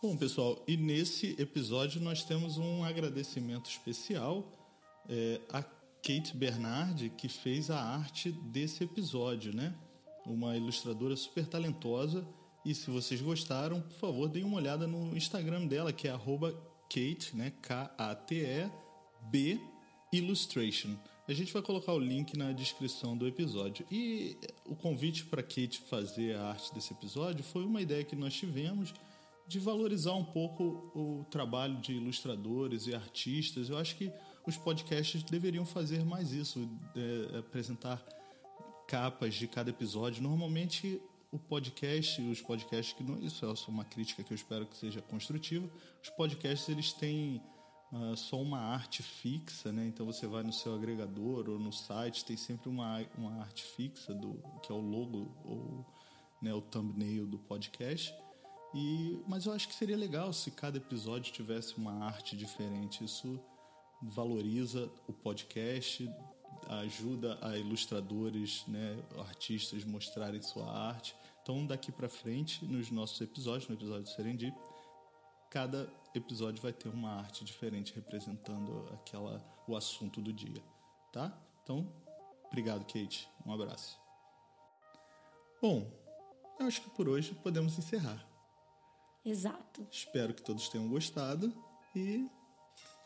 Bom, 0.00 0.16
pessoal, 0.16 0.62
e 0.66 0.76
nesse 0.76 1.34
episódio 1.40 2.00
nós 2.00 2.22
temos 2.22 2.56
um 2.56 2.84
agradecimento 2.84 3.68
especial 3.68 4.48
é, 5.08 5.40
a 5.50 5.62
Kate 5.62 6.36
Bernardi, 6.36 7.10
que 7.10 7.28
fez 7.28 7.70
a 7.70 7.80
arte 7.80 8.30
desse 8.30 8.84
episódio, 8.84 9.54
né? 9.54 9.74
Uma 10.24 10.56
ilustradora 10.56 11.16
super 11.16 11.46
talentosa. 11.46 12.26
E 12.64 12.74
se 12.74 12.90
vocês 12.90 13.20
gostaram, 13.20 13.80
por 13.80 13.96
favor, 13.96 14.28
deem 14.28 14.44
uma 14.44 14.56
olhada 14.56 14.86
no 14.86 15.16
Instagram 15.16 15.66
dela, 15.66 15.92
que 15.92 16.06
é 16.06 16.10
arroba 16.10 16.54
Kate, 16.88 17.36
né? 17.36 17.52
K-A-T-E-B 17.62 19.60
Illustration. 20.12 20.96
A 21.28 21.32
gente 21.34 21.52
vai 21.52 21.60
colocar 21.60 21.92
o 21.92 21.98
link 21.98 22.36
na 22.36 22.52
descrição 22.52 23.16
do 23.16 23.26
episódio. 23.28 23.84
E 23.90 24.38
o 24.64 24.74
convite 24.74 25.26
para 25.26 25.42
Kate 25.42 25.82
fazer 25.88 26.34
a 26.36 26.48
arte 26.48 26.72
desse 26.72 26.92
episódio 26.94 27.44
foi 27.44 27.64
uma 27.64 27.82
ideia 27.82 28.02
que 28.02 28.16
nós 28.16 28.32
tivemos 28.32 28.94
de 29.46 29.58
valorizar 29.58 30.14
um 30.14 30.24
pouco 30.24 30.90
o 30.94 31.24
trabalho 31.30 31.76
de 31.80 31.92
ilustradores 31.92 32.86
e 32.86 32.94
artistas. 32.94 33.68
Eu 33.68 33.76
acho 33.76 33.96
que 33.96 34.10
os 34.46 34.56
podcasts 34.56 35.22
deveriam 35.22 35.66
fazer 35.66 36.04
mais 36.04 36.32
isso, 36.32 36.66
é, 36.96 37.38
apresentar 37.38 38.02
capas 38.86 39.34
de 39.34 39.46
cada 39.46 39.68
episódio. 39.68 40.22
Normalmente 40.22 41.00
o 41.30 41.38
podcast, 41.38 42.20
os 42.22 42.40
podcasts 42.40 42.94
que 42.94 43.04
não, 43.04 43.18
isso 43.18 43.44
é 43.44 43.54
só 43.54 43.70
uma 43.70 43.84
crítica 43.84 44.22
que 44.22 44.32
eu 44.32 44.34
espero 44.34 44.66
que 44.66 44.76
seja 44.76 45.02
construtiva. 45.02 45.68
Os 46.02 46.10
podcasts 46.10 46.68
eles 46.68 46.92
têm 46.92 47.42
ah, 47.92 48.14
só 48.16 48.40
uma 48.40 48.58
arte 48.58 49.02
fixa, 49.02 49.72
né? 49.72 49.86
Então 49.86 50.04
você 50.04 50.26
vai 50.26 50.42
no 50.42 50.52
seu 50.52 50.74
agregador 50.74 51.48
ou 51.48 51.58
no 51.58 51.72
site, 51.72 52.24
tem 52.24 52.36
sempre 52.36 52.68
uma, 52.68 53.04
uma 53.16 53.40
arte 53.40 53.64
fixa 53.64 54.14
do 54.14 54.42
que 54.62 54.70
é 54.70 54.74
o 54.74 54.80
logo 54.80 55.34
ou 55.44 55.86
né, 56.40 56.52
o 56.52 56.60
thumbnail 56.60 57.26
do 57.26 57.38
podcast. 57.38 58.14
E, 58.74 59.22
mas 59.26 59.46
eu 59.46 59.52
acho 59.52 59.66
que 59.68 59.74
seria 59.74 59.96
legal 59.96 60.32
se 60.32 60.50
cada 60.50 60.76
episódio 60.76 61.32
tivesse 61.32 61.76
uma 61.78 62.04
arte 62.04 62.36
diferente. 62.36 63.04
Isso 63.04 63.40
valoriza 64.02 64.90
o 65.06 65.12
podcast, 65.12 66.10
ajuda 66.68 67.38
a 67.40 67.56
ilustradores, 67.56 68.64
né, 68.66 69.02
artistas 69.18 69.84
mostrarem 69.84 70.42
sua 70.42 70.70
arte. 70.70 71.16
Então, 71.48 71.64
daqui 71.64 71.90
para 71.90 72.10
frente, 72.10 72.62
nos 72.66 72.90
nossos 72.90 73.18
episódios, 73.22 73.66
no 73.70 73.74
episódio 73.74 74.02
do 74.02 74.10
Serendip, 74.10 74.54
cada 75.48 75.90
episódio 76.14 76.60
vai 76.60 76.74
ter 76.74 76.90
uma 76.90 77.20
arte 77.20 77.42
diferente 77.42 77.94
representando 77.94 78.86
aquela 78.92 79.42
o 79.66 79.74
assunto 79.74 80.20
do 80.20 80.30
dia, 80.30 80.62
tá? 81.10 81.34
Então, 81.62 81.90
obrigado, 82.48 82.84
Kate. 82.84 83.26
Um 83.46 83.52
abraço. 83.54 83.98
Bom, 85.62 85.90
eu 86.60 86.66
acho 86.66 86.82
que 86.82 86.90
por 86.90 87.08
hoje 87.08 87.34
podemos 87.36 87.78
encerrar. 87.78 88.22
Exato. 89.24 89.88
Espero 89.90 90.34
que 90.34 90.42
todos 90.42 90.68
tenham 90.68 90.86
gostado 90.86 91.50
e 91.96 92.28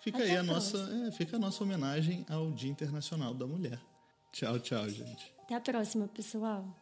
fica 0.00 0.18
Até 0.18 0.30
aí 0.30 0.36
a 0.36 0.40
a 0.40 0.42
nossa, 0.42 0.78
é, 1.06 1.12
fica 1.12 1.36
a 1.36 1.38
nossa 1.38 1.62
homenagem 1.62 2.26
ao 2.28 2.50
Dia 2.50 2.72
Internacional 2.72 3.34
da 3.34 3.46
Mulher. 3.46 3.80
Tchau, 4.32 4.58
tchau, 4.58 4.88
gente. 4.88 5.32
Até 5.44 5.54
a 5.54 5.60
próxima, 5.60 6.08
pessoal. 6.08 6.81